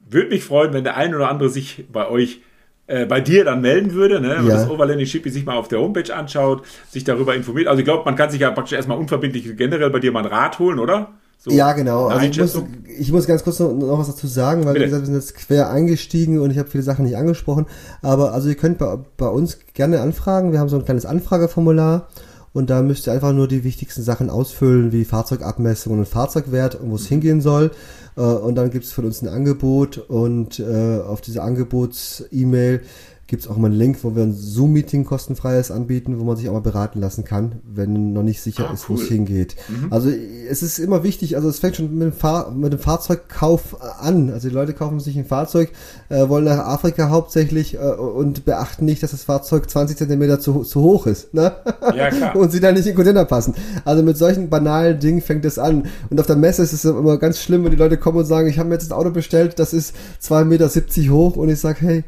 [0.07, 2.41] würde mich freuen, wenn der ein oder andere sich bei euch,
[2.87, 4.35] äh, bei dir dann melden würde, ne?
[4.37, 4.53] wenn Ja.
[4.53, 7.67] das Overlanding Shipping sich mal auf der Homepage anschaut, sich darüber informiert.
[7.67, 10.29] Also ich glaube, man kann sich ja praktisch erstmal unverbindlich generell bei dir mal einen
[10.29, 11.13] Rat holen, oder?
[11.37, 12.07] So, ja, genau.
[12.07, 12.63] Also ich muss,
[12.97, 15.35] ich muss ganz kurz noch, noch was dazu sagen, weil wie gesagt, wir sind jetzt
[15.35, 17.67] quer eingestiegen und ich habe viele Sachen nicht angesprochen.
[18.01, 20.51] Aber also ihr könnt bei, bei uns gerne anfragen.
[20.51, 22.07] Wir haben so ein kleines Anfrageformular
[22.53, 26.89] und da müsst ihr einfach nur die wichtigsten Sachen ausfüllen, wie Fahrzeugabmessung und Fahrzeugwert und
[26.89, 27.71] wo es hingehen soll.
[28.17, 32.81] Äh, Und dann gibt es von uns ein Angebot und äh, auf diese Angebots-E-Mail
[33.27, 36.47] gibt es auch mal einen Link, wo wir ein Zoom-Meeting kostenfreies anbieten, wo man sich
[36.47, 39.07] auch mal beraten lassen kann, wenn noch nicht sicher Ah, ist, wo es cool.
[39.07, 39.55] hingeht.
[39.89, 43.81] Also es ist immer wichtig, also es fängt schon mit dem, Fahr mit dem Fahrzeugkauf
[43.99, 44.29] an.
[44.29, 45.71] Also die Leute kaufen sich ein Fahrzeug,
[46.09, 50.63] äh, wollen nach Afrika hauptsächlich äh, und beachten nicht, dass das Fahrzeug 20 Zentimeter zu,
[50.63, 51.33] zu hoch ist.
[51.33, 51.51] Ne?
[51.95, 52.35] Ja, klar.
[52.35, 53.55] und sie da nicht in den Container passen.
[53.85, 55.87] Also mit solchen banalen Dingen fängt es an.
[56.11, 58.47] Und auf der Messe ist es immer ganz schlimm, wenn die Leute kommen und sagen,
[58.47, 61.79] ich habe mir jetzt ein Auto bestellt, das ist 2,70 Meter hoch und ich sage,
[61.81, 62.03] hey,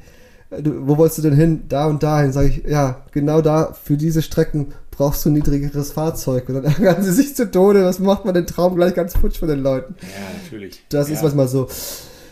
[0.49, 1.63] wo wolltest du denn hin?
[1.67, 2.31] Da und dahin.
[2.31, 6.49] Sage ich, ja, genau da, für diese Strecken brauchst du ein niedrigeres Fahrzeug.
[6.49, 7.85] Und dann ärgern sie sich zu Tode.
[7.85, 9.95] Was macht man den Traum gleich ganz futsch von den Leuten?
[10.01, 10.83] Ja, natürlich.
[10.89, 11.15] Das ja.
[11.15, 11.67] ist manchmal so.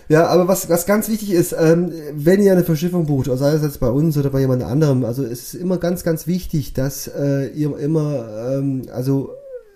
[0.08, 3.64] Ja, aber was, was ganz wichtig ist, ähm, wenn ihr eine Verschiffung bucht, sei es
[3.64, 7.08] jetzt bei uns oder bei jemand anderem, also es ist immer ganz, ganz wichtig, dass
[7.08, 9.32] äh, ihr immer, ähm, also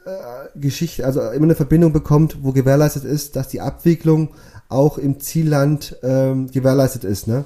[0.06, 4.30] äh, Geschichte, also immer eine Verbindung bekommt, wo gewährleistet ist, dass die Abwicklung
[4.68, 7.28] auch im Zielland ähm, gewährleistet ist.
[7.28, 7.44] Ne?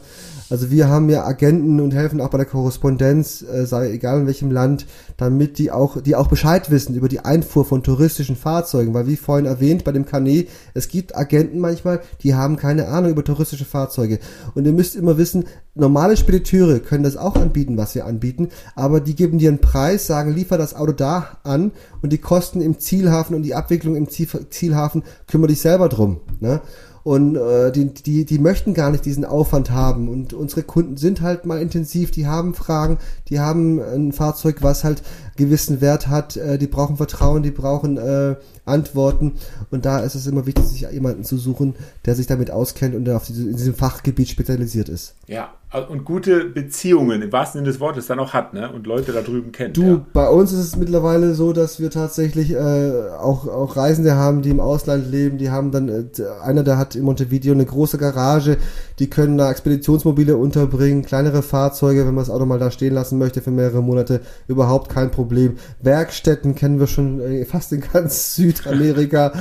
[0.54, 4.28] Also wir haben ja Agenten und helfen auch bei der Korrespondenz, äh, sei egal in
[4.28, 4.86] welchem Land,
[5.18, 9.16] damit die auch, die auch Bescheid wissen über die Einfuhr von touristischen Fahrzeugen, weil wie
[9.16, 13.66] vorhin erwähnt bei dem Kanet, es gibt Agenten manchmal, die haben keine Ahnung über touristische
[13.66, 14.20] Fahrzeuge.
[14.54, 19.00] Und ihr müsst immer wissen, normale Spediteure können das auch anbieten, was wir anbieten, aber
[19.00, 21.72] die geben dir einen Preis, sagen, liefer das Auto da an
[22.04, 26.22] und die Kosten im Zielhafen und die Abwicklung im Zielhafen kümmere dich selber drum.
[26.42, 26.62] Ne?
[27.04, 30.08] Und äh, die, die, die möchten gar nicht diesen Aufwand haben.
[30.08, 32.98] Und unsere Kunden sind halt mal intensiv, die haben Fragen,
[33.30, 35.04] die haben ein Fahrzeug, was halt
[35.36, 39.34] gewissen Wert hat, äh, die brauchen Vertrauen, die brauchen äh, Antworten.
[39.72, 41.76] Und da ist es immer wichtig, sich jemanden zu suchen,
[42.06, 45.16] der sich damit auskennt und der auf diese, in diesem Fachgebiet spezialisiert ist.
[45.28, 45.54] Ja,
[45.90, 48.72] und gute Beziehungen im wahrsten Sinne des Wortes dann auch hat, ne?
[48.72, 49.76] Und Leute da drüben kennt.
[49.76, 50.06] Du, ja.
[50.14, 54.52] bei uns ist es mittlerweile so, dass wir tatsächlich äh, auch, auch Reisende haben, die
[54.52, 56.04] im Ausland leben, die haben dann, äh,
[56.44, 58.58] einer, der hat in Montevideo eine große Garage,
[59.00, 63.18] die können da Expeditionsmobile unterbringen, kleinere Fahrzeuge, wenn man das Auto mal da stehen lassen
[63.18, 65.56] möchte für mehrere Monate, überhaupt kein Problem.
[65.82, 69.34] Werkstätten kennen wir schon äh, fast in ganz Südamerika.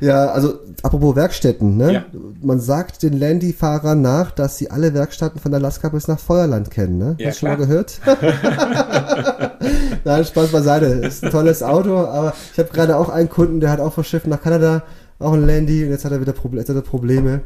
[0.00, 1.92] ja, also apropos Werkstätten, ne?
[1.92, 2.04] Ja.
[2.42, 6.98] Man sagt den Landy-Fahrern nach, dass sie alle Werkstätten von Alaska bis nach Feuerland kennen,
[6.98, 7.16] ne?
[7.18, 8.00] Ja, Hast du schon mal gehört?
[10.04, 10.86] Nein, Spaß beiseite.
[10.86, 14.26] Ist ein tolles Auto, aber ich habe gerade auch einen Kunden, der hat auch verschifft
[14.26, 14.84] nach Kanada,
[15.18, 17.40] auch ein Landy und jetzt hat er wieder Proble jetzt hat er Probleme.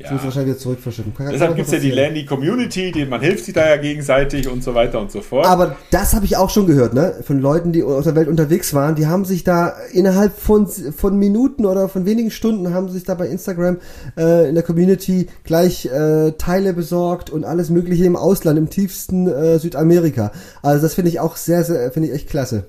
[0.00, 0.06] Ja.
[0.06, 1.14] Ich muss wahrscheinlich wieder zurückverschicken.
[1.14, 4.48] Kann Deshalb gibt es ja die Landy Community, die, man hilft sich da ja gegenseitig
[4.48, 5.46] und so weiter und so fort.
[5.46, 7.16] Aber das habe ich auch schon gehört, ne?
[7.22, 11.18] Von Leuten, die aus der Welt unterwegs waren, die haben sich da innerhalb von, von
[11.18, 13.76] Minuten oder von wenigen Stunden haben sich da bei Instagram
[14.16, 19.26] äh, in der Community gleich äh, Teile besorgt und alles mögliche im Ausland, im tiefsten
[19.26, 20.32] äh, Südamerika.
[20.62, 22.64] Also das finde ich auch sehr, sehr, finde ich echt klasse.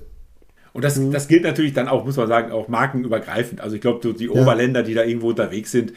[0.72, 1.12] Und das, mhm.
[1.12, 3.60] das gilt natürlich dann auch, muss man sagen, auch markenübergreifend.
[3.60, 5.92] Also ich glaube, die Oberländer, die da irgendwo unterwegs sind,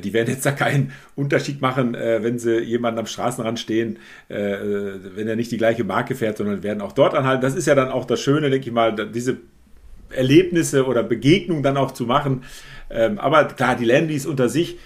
[0.00, 3.98] die werden jetzt da keinen Unterschied machen, äh, wenn sie jemanden am Straßenrand stehen,
[4.28, 7.42] äh, wenn er nicht die gleiche Marke fährt, sondern werden auch dort anhalten.
[7.42, 9.38] Das ist ja dann auch das Schöne, denke ich mal, diese
[10.10, 12.44] Erlebnisse oder Begegnungen dann auch zu machen.
[12.90, 14.78] Ähm, aber klar, die Landys unter sich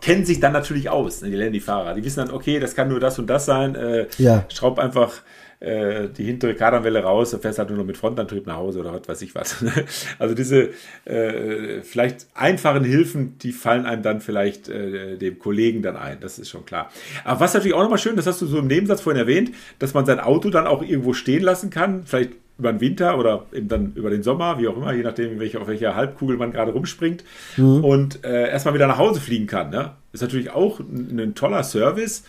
[0.00, 1.94] kennen sich dann natürlich aus, ne, die Landy-Fahrer.
[1.94, 3.76] Die wissen dann, okay, das kann nur das und das sein.
[4.16, 4.46] ja.
[4.48, 5.22] Schraub einfach
[5.62, 8.92] äh, die hintere Kardanwelle raus, dann fährst halt nur noch mit Frontantrieb nach Hause oder
[8.92, 9.64] was weiß ich was.
[10.18, 10.70] also diese
[11.04, 16.38] äh, vielleicht einfachen Hilfen, die fallen einem dann vielleicht äh, dem Kollegen dann ein, das
[16.38, 16.90] ist schon klar.
[17.24, 19.94] Aber was natürlich auch nochmal schön, das hast du so im Nebensatz vorhin erwähnt, dass
[19.94, 23.68] man sein Auto dann auch irgendwo stehen lassen kann, vielleicht über den Winter oder eben
[23.68, 26.72] dann über den Sommer, wie auch immer, je nachdem, welche, auf welcher Halbkugel man gerade
[26.72, 27.24] rumspringt
[27.56, 27.84] mhm.
[27.84, 29.70] und äh, erstmal wieder nach Hause fliegen kann.
[29.70, 29.92] Ne?
[30.12, 32.24] Ist natürlich auch ein, ein toller Service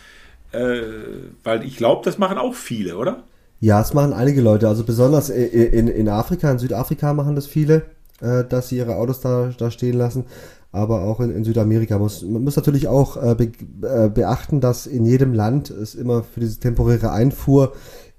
[0.54, 0.82] äh,
[1.42, 3.24] weil ich glaube, das machen auch viele, oder?
[3.60, 4.68] Ja, es machen einige Leute.
[4.68, 7.82] Also besonders in, in Afrika, in Südafrika machen das viele,
[8.20, 10.26] äh, dass sie ihre Autos da, da stehen lassen.
[10.70, 13.52] Aber auch in, in Südamerika muss man muss natürlich auch äh, be,
[13.86, 17.72] äh, beachten, dass in jedem Land es immer für diese temporäre Einfuhr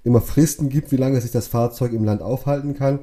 [0.04, 3.00] immer Fristen gibt, wie lange sich das Fahrzeug im Land aufhalten kann.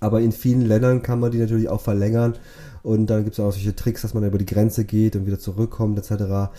[0.00, 2.34] Aber in vielen Ländern kann man die natürlich auch verlängern.
[2.82, 5.38] Und dann gibt es auch solche Tricks, dass man über die Grenze geht und wieder
[5.38, 6.50] zurückkommt etc.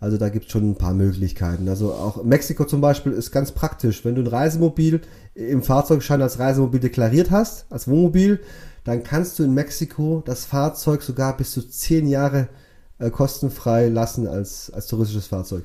[0.00, 1.68] Also da gibt es schon ein paar Möglichkeiten.
[1.68, 4.04] Also auch Mexiko zum Beispiel ist ganz praktisch.
[4.04, 5.00] Wenn du ein Reisemobil
[5.34, 8.40] im Fahrzeugschein als Reisemobil deklariert hast, als Wohnmobil,
[8.84, 12.48] dann kannst du in Mexiko das Fahrzeug sogar bis zu zehn Jahre
[12.98, 15.64] äh, kostenfrei lassen als, als touristisches Fahrzeug.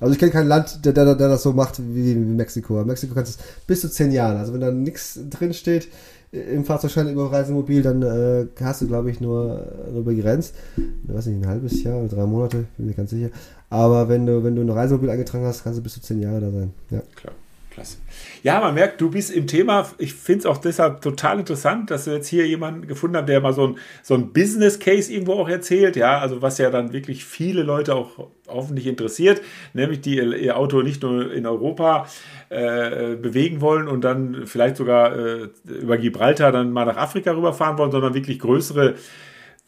[0.00, 2.80] Also ich kenne kein Land, der, der, der das so macht wie, wie Mexiko.
[2.80, 4.36] In Mexiko kannst du es bis zu zehn Jahren.
[4.36, 5.88] Also wenn da nichts drin steht,
[6.32, 10.54] im Fahrzeugschein über Reisemobil, dann äh, hast du, glaube ich, nur, nur begrenzt.
[10.76, 13.30] Ich weiß nicht, ein halbes Jahr oder drei Monate, bin mir ganz sicher.
[13.70, 16.40] Aber wenn du, wenn du ein Reisemobil eingetragen hast, kannst du bis zu zehn Jahre
[16.40, 16.72] da sein.
[16.90, 17.02] Ja.
[17.14, 17.34] Klar.
[17.76, 17.98] Klasse.
[18.42, 19.86] Ja, man merkt, du bist im Thema.
[19.98, 23.42] Ich finde es auch deshalb total interessant, dass du jetzt hier jemanden gefunden hast, der
[23.42, 25.94] mal so ein, so ein Business Case irgendwo auch erzählt.
[25.94, 29.42] Ja, also was ja dann wirklich viele Leute auch hoffentlich interessiert,
[29.74, 32.06] nämlich die ihr Auto nicht nur in Europa
[32.48, 37.76] äh, bewegen wollen und dann vielleicht sogar äh, über Gibraltar dann mal nach Afrika rüberfahren
[37.76, 38.94] wollen, sondern wirklich größere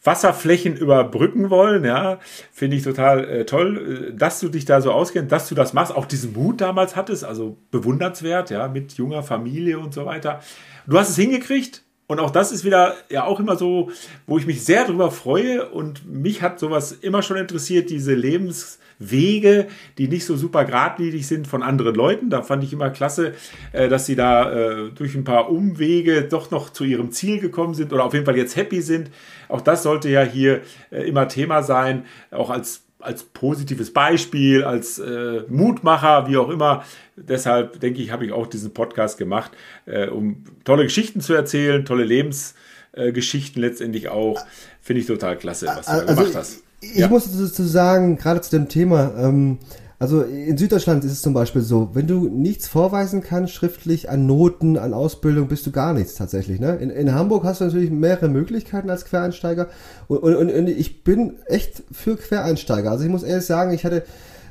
[0.03, 2.19] Wasserflächen überbrücken wollen, ja,
[2.51, 5.73] finde ich total äh, toll, äh, dass du dich da so auskennst, dass du das
[5.73, 10.41] machst, auch diesen Mut damals hattest, also bewundernswert, ja, mit junger Familie und so weiter.
[10.87, 13.91] Du hast es hingekriegt und auch das ist wieder ja auch immer so,
[14.25, 18.79] wo ich mich sehr darüber freue und mich hat sowas immer schon interessiert, diese Lebens
[18.99, 22.29] Wege, die nicht so super geradlinig sind von anderen Leuten.
[22.29, 23.33] Da fand ich immer klasse,
[23.71, 27.73] äh, dass sie da äh, durch ein paar Umwege doch noch zu ihrem Ziel gekommen
[27.73, 29.09] sind oder auf jeden Fall jetzt happy sind.
[29.47, 34.99] Auch das sollte ja hier äh, immer Thema sein, auch als als positives Beispiel, als
[34.99, 36.83] äh, Mutmacher, wie auch immer.
[37.15, 39.51] Deshalb denke ich, habe ich auch diesen Podcast gemacht,
[39.85, 44.41] äh, um tolle Geschichten zu erzählen, tolle Lebensgeschichten letztendlich auch.
[44.81, 46.63] Finde ich total klasse, was du also, da gemacht hast.
[46.81, 47.07] Ich, ja.
[47.07, 49.59] muss dazu sagen, gerade zu dem Thema, ähm,
[49.99, 54.25] also in Süddeutschland ist es zum Beispiel so, wenn du nichts vorweisen kannst, schriftlich an
[54.25, 56.61] Noten, an Ausbildung, bist du gar nichts tatsächlich.
[56.61, 56.77] Ne?
[56.77, 59.67] In, in Hamburg hast du natürlich mehrere Möglichkeiten als Quereinsteiger
[60.07, 62.89] und, und, und ich bin echt für Quereinsteiger.
[62.89, 64.03] Also ich muss ehrlich sagen, ich hatte,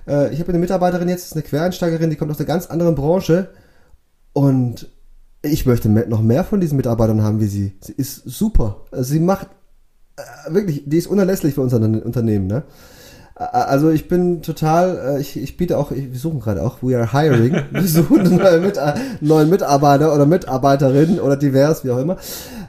[0.07, 3.49] äh, ich habe eine Mitarbeiterin jetzt, eine Quereinsteigerin, die kommt aus einer ganz anderen Branche
[4.35, 4.87] und
[5.41, 7.73] ich möchte noch mehr von diesen Mitarbeitern haben wie sie.
[7.81, 8.85] Sie ist super.
[8.91, 9.49] Also sie macht
[10.49, 12.47] wirklich, die ist unerlässlich für unser Unternehmen.
[12.47, 12.63] Ne?
[13.39, 17.13] Also ich bin total, äh, ich, ich biete auch, wir suchen gerade auch, we are
[17.13, 18.81] hiring, wir suchen neuen, Mit
[19.21, 22.17] neuen Mitarbeiter oder Mitarbeiterin oder divers, wie auch immer.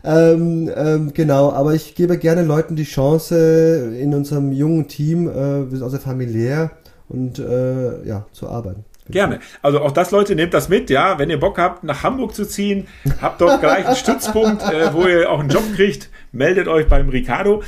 [0.04, 5.70] Ähm, ähm, genau, aber ich gebe gerne Leuten die Chance, in unserem jungen Team, äh,
[5.70, 6.72] wir sind auch sehr familiär
[7.08, 8.86] und äh, ja, zu arbeiten.
[9.10, 9.39] Gerne.
[9.62, 11.18] Also auch das, Leute, nehmt das mit, ja.
[11.18, 12.88] Wenn ihr Bock habt, nach Hamburg zu ziehen,
[13.22, 17.10] habt dort gleich einen Stützpunkt, äh, wo ihr auch einen Job kriegt, meldet euch beim
[17.10, 17.64] Ricardo.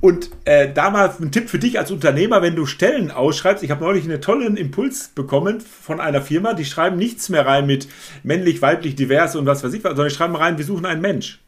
[0.00, 3.64] Und äh, da mal ein Tipp für dich als Unternehmer, wenn du Stellen ausschreibst.
[3.64, 7.66] Ich habe neulich einen tollen Impuls bekommen von einer Firma, die schreiben nichts mehr rein
[7.66, 7.88] mit
[8.22, 11.00] männlich, weiblich, divers und was weiß ich was, sondern die schreiben rein, wir suchen einen
[11.00, 11.40] Mensch.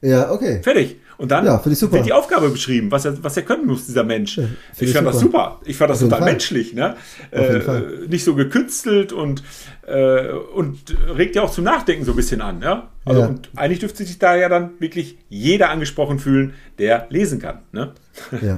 [0.00, 0.62] Ja, okay.
[0.62, 0.96] Fertig.
[1.20, 4.38] Und dann ja, wird die Aufgabe beschrieben, was er, was er können muss, dieser Mensch.
[4.38, 4.44] Ja,
[4.78, 5.04] ich fand super.
[5.04, 5.60] das super.
[5.66, 6.30] Ich fand das total Fall.
[6.30, 6.72] menschlich.
[6.72, 6.96] Ne?
[7.30, 7.60] Äh,
[8.08, 9.42] nicht so gekünstelt und,
[9.86, 10.78] äh, und
[11.14, 12.62] regt ja auch zum Nachdenken so ein bisschen an.
[12.62, 12.88] Ja?
[13.04, 13.26] Also, ja.
[13.26, 17.58] Und eigentlich dürfte sich da ja dann wirklich jeder angesprochen fühlen, der lesen kann.
[17.72, 17.92] Ne?
[18.40, 18.56] Ja,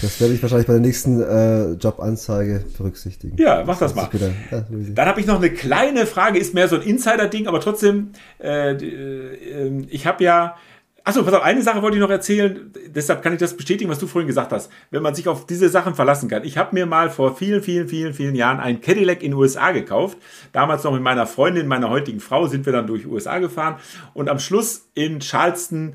[0.00, 3.36] das werde ich wahrscheinlich bei der nächsten äh, Jobanzeige berücksichtigen.
[3.36, 4.18] Ja, mach das, das mal.
[4.50, 8.12] Ja, dann habe ich noch eine kleine Frage, ist mehr so ein Insider-Ding, aber trotzdem,
[8.42, 10.56] äh, äh, ich habe ja
[11.04, 13.98] Achso, pass auf, eine Sache wollte ich noch erzählen, deshalb kann ich das bestätigen, was
[13.98, 16.44] du vorhin gesagt hast, wenn man sich auf diese Sachen verlassen kann.
[16.44, 19.72] Ich habe mir mal vor vielen, vielen, vielen, vielen Jahren ein Cadillac in den USA
[19.72, 20.18] gekauft.
[20.52, 23.76] Damals noch mit meiner Freundin, meiner heutigen Frau, sind wir dann durch USA gefahren
[24.14, 25.94] und am Schluss in Charleston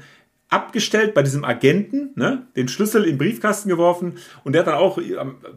[0.50, 4.98] abgestellt bei diesem Agenten, ne, den Schlüssel im Briefkasten geworfen und der hat dann auch,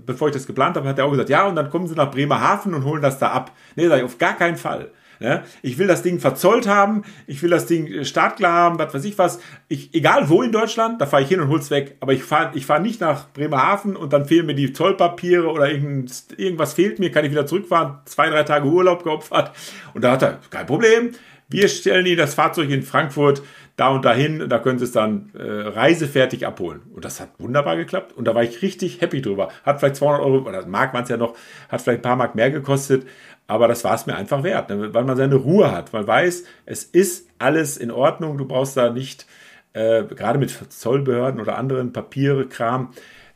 [0.04, 2.10] bevor ich das geplant habe, hat er auch gesagt, ja, und dann kommen sie nach
[2.10, 3.52] Bremerhaven und holen das da ab.
[3.74, 4.90] Nee, sag ich, auf gar keinen Fall.
[5.20, 8.94] Ja, ich will das Ding verzollt haben, ich will das Ding äh, startklar haben, was
[8.94, 9.38] weiß ich was.
[9.68, 11.96] Ich, egal wo in Deutschland, da fahre ich hin und hol's weg.
[12.00, 15.70] Aber ich fahre ich fahr nicht nach Bremerhaven und dann fehlen mir die Zollpapiere oder
[15.70, 19.52] irgendwas fehlt mir, kann ich wieder zurückfahren, zwei, drei Tage Urlaub geopfert.
[19.92, 21.10] Und da hat er, kein Problem,
[21.50, 23.42] wir stellen Ihnen das Fahrzeug in Frankfurt
[23.80, 26.82] da und dahin, da können Sie es dann äh, reisefertig abholen.
[26.94, 29.48] Und das hat wunderbar geklappt und da war ich richtig happy drüber.
[29.64, 31.34] Hat vielleicht 200 Euro, oder Mark waren es ja noch,
[31.68, 33.06] hat vielleicht ein paar Mark mehr gekostet,
[33.50, 34.94] aber das war es mir einfach wert, ne?
[34.94, 35.92] weil man seine Ruhe hat.
[35.92, 38.38] Man weiß, es ist alles in Ordnung.
[38.38, 39.26] Du brauchst da nicht,
[39.72, 42.90] äh, gerade mit Zollbehörden oder anderen Papiere, Kram,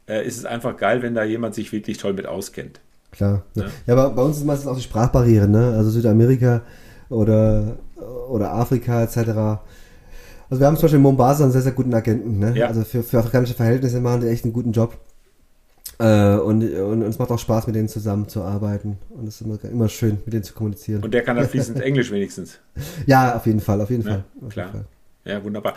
[0.09, 2.79] äh, ist es einfach geil, wenn da jemand sich wirklich toll mit auskennt.
[3.11, 3.43] Klar.
[3.57, 3.65] Ne?
[3.89, 5.75] Ja, aber bei uns ist meistens auch die Sprachbarriere, ne?
[5.77, 6.62] Also Südamerika
[7.09, 7.77] oder,
[8.29, 9.17] oder Afrika etc.
[9.17, 12.57] Also wir haben zum Beispiel in Mombasa einen sehr, sehr guten Agenten, ne?
[12.57, 12.69] Ja.
[12.69, 14.97] Also für, für afrikanische Verhältnisse machen die echt einen guten Job.
[15.99, 18.99] Äh, und, und, es macht auch Spaß, mit denen zusammenzuarbeiten.
[19.11, 21.03] Und es ist immer, immer schön, mit denen zu kommunizieren.
[21.03, 22.59] Und der kann dann fließend Englisch wenigstens.
[23.07, 24.24] Ja, auf jeden Fall, auf jeden ja, Fall.
[24.42, 24.66] Auf klar.
[24.66, 24.93] Jeden Fall.
[25.25, 25.75] Ja, wunderbar.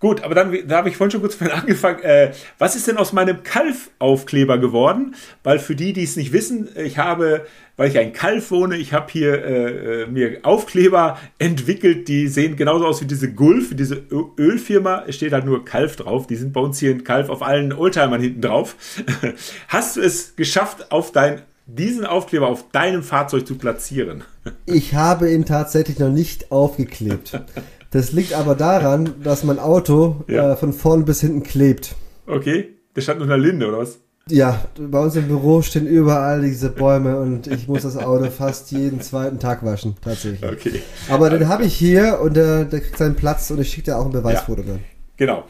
[0.00, 2.02] Gut, aber dann, da habe ich vorhin schon kurz mit angefangen.
[2.02, 5.14] Äh, was ist denn aus meinem Kalf-Aufkleber geworden?
[5.42, 8.92] Weil für die, die es nicht wissen, ich habe, weil ich ein Kalf wohne, ich
[8.92, 14.02] habe hier äh, äh mir Aufkleber entwickelt, die sehen genauso aus wie diese Gulf, diese
[14.38, 15.04] Ölfirma.
[15.06, 16.26] Es steht halt nur Kalf drauf.
[16.26, 18.76] Die sind bei uns hier in Kalf auf allen Oldtimern hinten drauf.
[19.68, 24.24] Hast du es geschafft, auf dein diesen Aufkleber auf deinem Fahrzeug zu platzieren?
[24.66, 27.40] Ich habe ihn tatsächlich noch nicht aufgeklebt.
[27.92, 30.52] Das liegt aber daran, dass mein Auto ja.
[30.52, 31.94] äh, von vorn bis hinten klebt.
[32.26, 34.00] Okay, der stand unter Linde, oder was?
[34.28, 38.70] Ja, bei uns im Büro stehen überall diese Bäume und ich muss das Auto fast
[38.70, 40.50] jeden zweiten Tag waschen, tatsächlich.
[40.50, 40.80] Okay.
[41.10, 43.98] Aber den habe ich hier und der, der kriegt seinen Platz und ich schicke dir
[43.98, 44.80] auch ein Beweisfoto ja, dann.
[45.16, 45.44] Genau.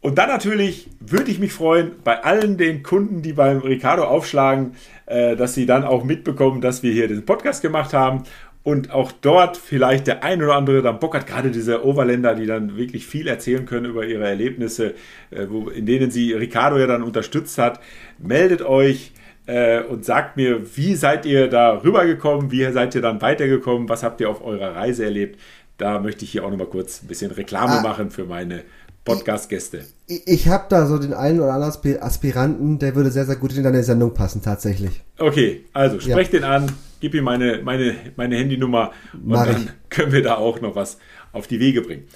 [0.00, 4.74] Und dann natürlich würde ich mich freuen, bei allen den Kunden, die beim Ricardo aufschlagen,
[5.06, 8.24] äh, dass sie dann auch mitbekommen, dass wir hier den Podcast gemacht haben
[8.66, 12.46] und auch dort vielleicht der ein oder andere dann Bock hat, gerade diese Overländer, die
[12.46, 14.94] dann wirklich viel erzählen können über ihre Erlebnisse,
[15.30, 17.78] äh, wo, in denen sie Ricardo ja dann unterstützt hat.
[18.18, 19.12] Meldet euch
[19.46, 24.02] äh, und sagt mir, wie seid ihr da rübergekommen, wie seid ihr dann weitergekommen, was
[24.02, 25.40] habt ihr auf eurer Reise erlebt.
[25.78, 27.82] Da möchte ich hier auch nochmal kurz ein bisschen Reklame ah.
[27.82, 28.64] machen für meine
[29.04, 29.84] Podcast-Gäste.
[30.08, 33.56] Ich, ich habe da so den einen oder anderen Aspiranten, der würde sehr, sehr gut
[33.56, 35.02] in deine Sendung passen, tatsächlich.
[35.18, 36.40] Okay, also sprecht ja.
[36.40, 39.70] den an, gib ihm meine, meine, meine Handynummer und Mach dann ich.
[39.90, 40.98] können wir da auch noch was
[41.32, 42.06] auf die Wege bringen.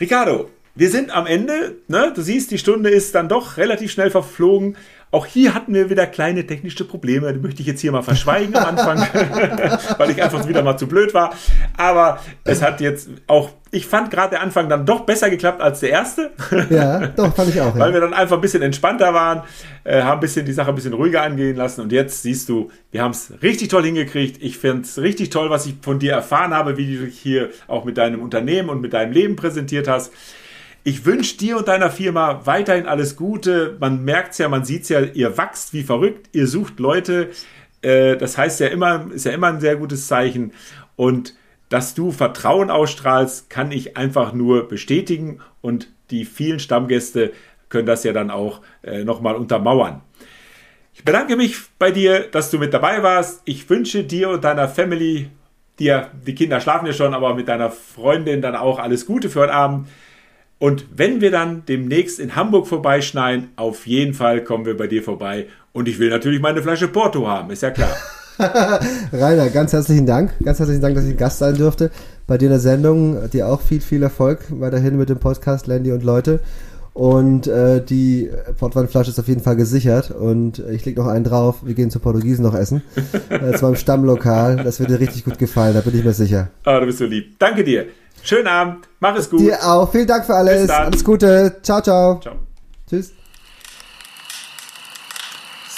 [0.00, 1.76] Ricardo, wir sind am Ende.
[1.88, 2.12] Ne?
[2.14, 4.76] Du siehst, die Stunde ist dann doch relativ schnell verflogen.
[5.16, 7.32] Auch hier hatten wir wieder kleine technische Probleme.
[7.32, 8.98] Die möchte ich jetzt hier mal verschweigen am Anfang,
[9.98, 11.32] weil ich einfach wieder mal zu blöd war.
[11.78, 15.80] Aber es hat jetzt auch, ich fand gerade der Anfang dann doch besser geklappt als
[15.80, 16.32] der erste.
[16.68, 17.74] Ja, doch, fand ich auch.
[17.74, 17.78] Ja.
[17.78, 19.40] Weil wir dann einfach ein bisschen entspannter waren,
[19.84, 21.80] äh, haben ein bisschen die Sache ein bisschen ruhiger angehen lassen.
[21.80, 24.42] Und jetzt siehst du, wir haben es richtig toll hingekriegt.
[24.42, 27.48] Ich finde es richtig toll, was ich von dir erfahren habe, wie du dich hier
[27.68, 30.12] auch mit deinem Unternehmen und mit deinem Leben präsentiert hast.
[30.86, 33.76] Ich wünsche dir und deiner Firma weiterhin alles Gute.
[33.80, 37.30] Man merkt es ja, man sieht es ja, ihr wachst wie verrückt, ihr sucht Leute.
[37.82, 40.52] Äh, das heißt ja immer, ist ja immer ein sehr gutes Zeichen.
[40.94, 41.34] Und
[41.70, 45.40] dass du Vertrauen ausstrahlst, kann ich einfach nur bestätigen.
[45.60, 47.32] Und die vielen Stammgäste
[47.68, 50.02] können das ja dann auch äh, nochmal untermauern.
[50.94, 53.42] Ich bedanke mich bei dir, dass du mit dabei warst.
[53.44, 55.30] Ich wünsche dir und deiner Family,
[55.80, 59.40] dir, die Kinder schlafen ja schon, aber mit deiner Freundin dann auch alles Gute für
[59.40, 59.88] heute Abend.
[60.58, 65.02] Und wenn wir dann demnächst in Hamburg vorbeischneien, auf jeden Fall kommen wir bei dir
[65.02, 65.46] vorbei.
[65.72, 67.94] Und ich will natürlich meine Flasche Porto haben, ist ja klar.
[69.12, 70.32] Rainer, ganz herzlichen Dank.
[70.44, 71.90] Ganz herzlichen Dank, dass ich Gast sein durfte
[72.26, 73.30] bei dir in der Sendung.
[73.30, 76.40] Dir auch viel, viel Erfolg weiterhin mit dem Podcast Landy und Leute.
[76.92, 80.10] Und äh, die Portweinflasche ist auf jeden Fall gesichert.
[80.10, 81.56] Und ich leg noch einen drauf.
[81.64, 82.82] Wir gehen zu Portugiesen noch essen.
[83.28, 84.56] äh, zwar im Stammlokal.
[84.56, 86.48] Das wird dir richtig gut gefallen, da bin ich mir sicher.
[86.64, 87.38] Ah, du bist so lieb.
[87.38, 87.86] Danke dir.
[88.26, 88.88] Schönen Abend.
[88.98, 89.38] Mach es gut.
[89.38, 89.88] Dir auch.
[89.92, 90.68] Vielen Dank für alles.
[90.68, 91.60] Alles Gute.
[91.62, 92.18] Ciao, ciao.
[92.18, 92.34] Ciao.
[92.90, 93.12] Tschüss.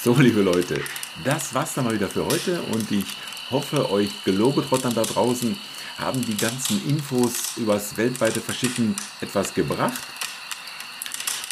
[0.03, 0.81] So, liebe Leute,
[1.25, 3.05] das war's dann mal wieder für heute und ich
[3.51, 5.59] hoffe, euch Globetrottern da draußen
[5.99, 10.01] haben die ganzen Infos übers weltweite Verschicken etwas gebracht.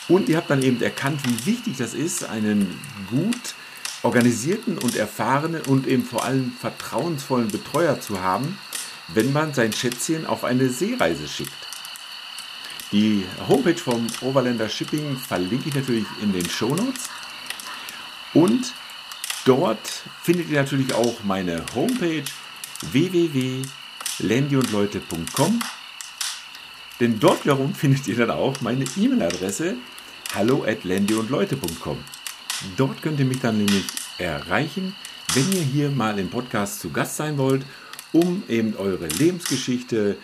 [0.08, 2.80] Und ihr habt dann eben erkannt, wie wichtig das ist, einen
[3.10, 3.54] gut
[4.02, 8.56] organisierten und erfahrenen und eben vor allem vertrauensvollen Betreuer zu haben,
[9.08, 11.52] wenn man sein Schätzchen auf eine Seereise schickt.
[12.92, 17.08] Die Homepage vom Overlander Shipping verlinke ich natürlich in den Show Notes.
[18.32, 18.72] Und
[19.44, 22.22] dort findet ihr natürlich auch meine Homepage
[22.92, 25.60] www.landyundleute.com.
[27.00, 29.74] Denn dort wiederum findet ihr dann auch meine E-Mail-Adresse
[30.34, 31.98] hallo at landyundleute.com.
[32.76, 33.84] Dort könnt ihr mich dann nämlich
[34.18, 34.96] erreichen,
[35.34, 37.66] wenn ihr hier mal im Podcast zu Gast sein wollt
[38.12, 40.16] um eben eure Lebensgeschichte,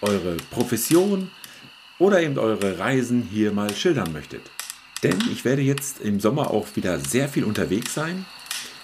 [0.00, 1.30] eure Profession
[1.98, 4.50] oder eben eure Reisen hier mal schildern möchtet.
[5.02, 8.24] Denn ich werde jetzt im Sommer auch wieder sehr viel unterwegs sein,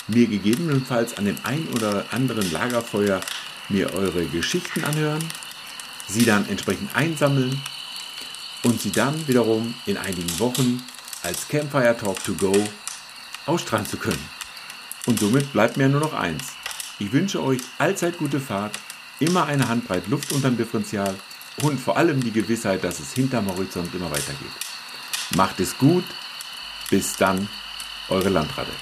[0.09, 3.20] mir gegebenenfalls an dem ein oder anderen Lagerfeuer
[3.68, 5.22] mir eure Geschichten anhören,
[6.09, 7.61] sie dann entsprechend einsammeln
[8.64, 10.82] und sie dann wiederum in einigen Wochen
[11.22, 12.53] als Campfire Talk to Go
[13.46, 14.28] ausstrahlen zu können.
[15.07, 16.57] Und somit bleibt mir nur noch eins.
[17.01, 18.76] Ich wünsche euch allzeit gute Fahrt,
[19.20, 21.14] immer eine Handbreit Luft unterm Differential
[21.62, 24.51] und vor allem die Gewissheit, dass es hinterm Horizont immer weitergeht.
[25.36, 26.05] Macht es gut.
[26.90, 27.49] Bis dann,
[28.09, 28.72] eure Landratte.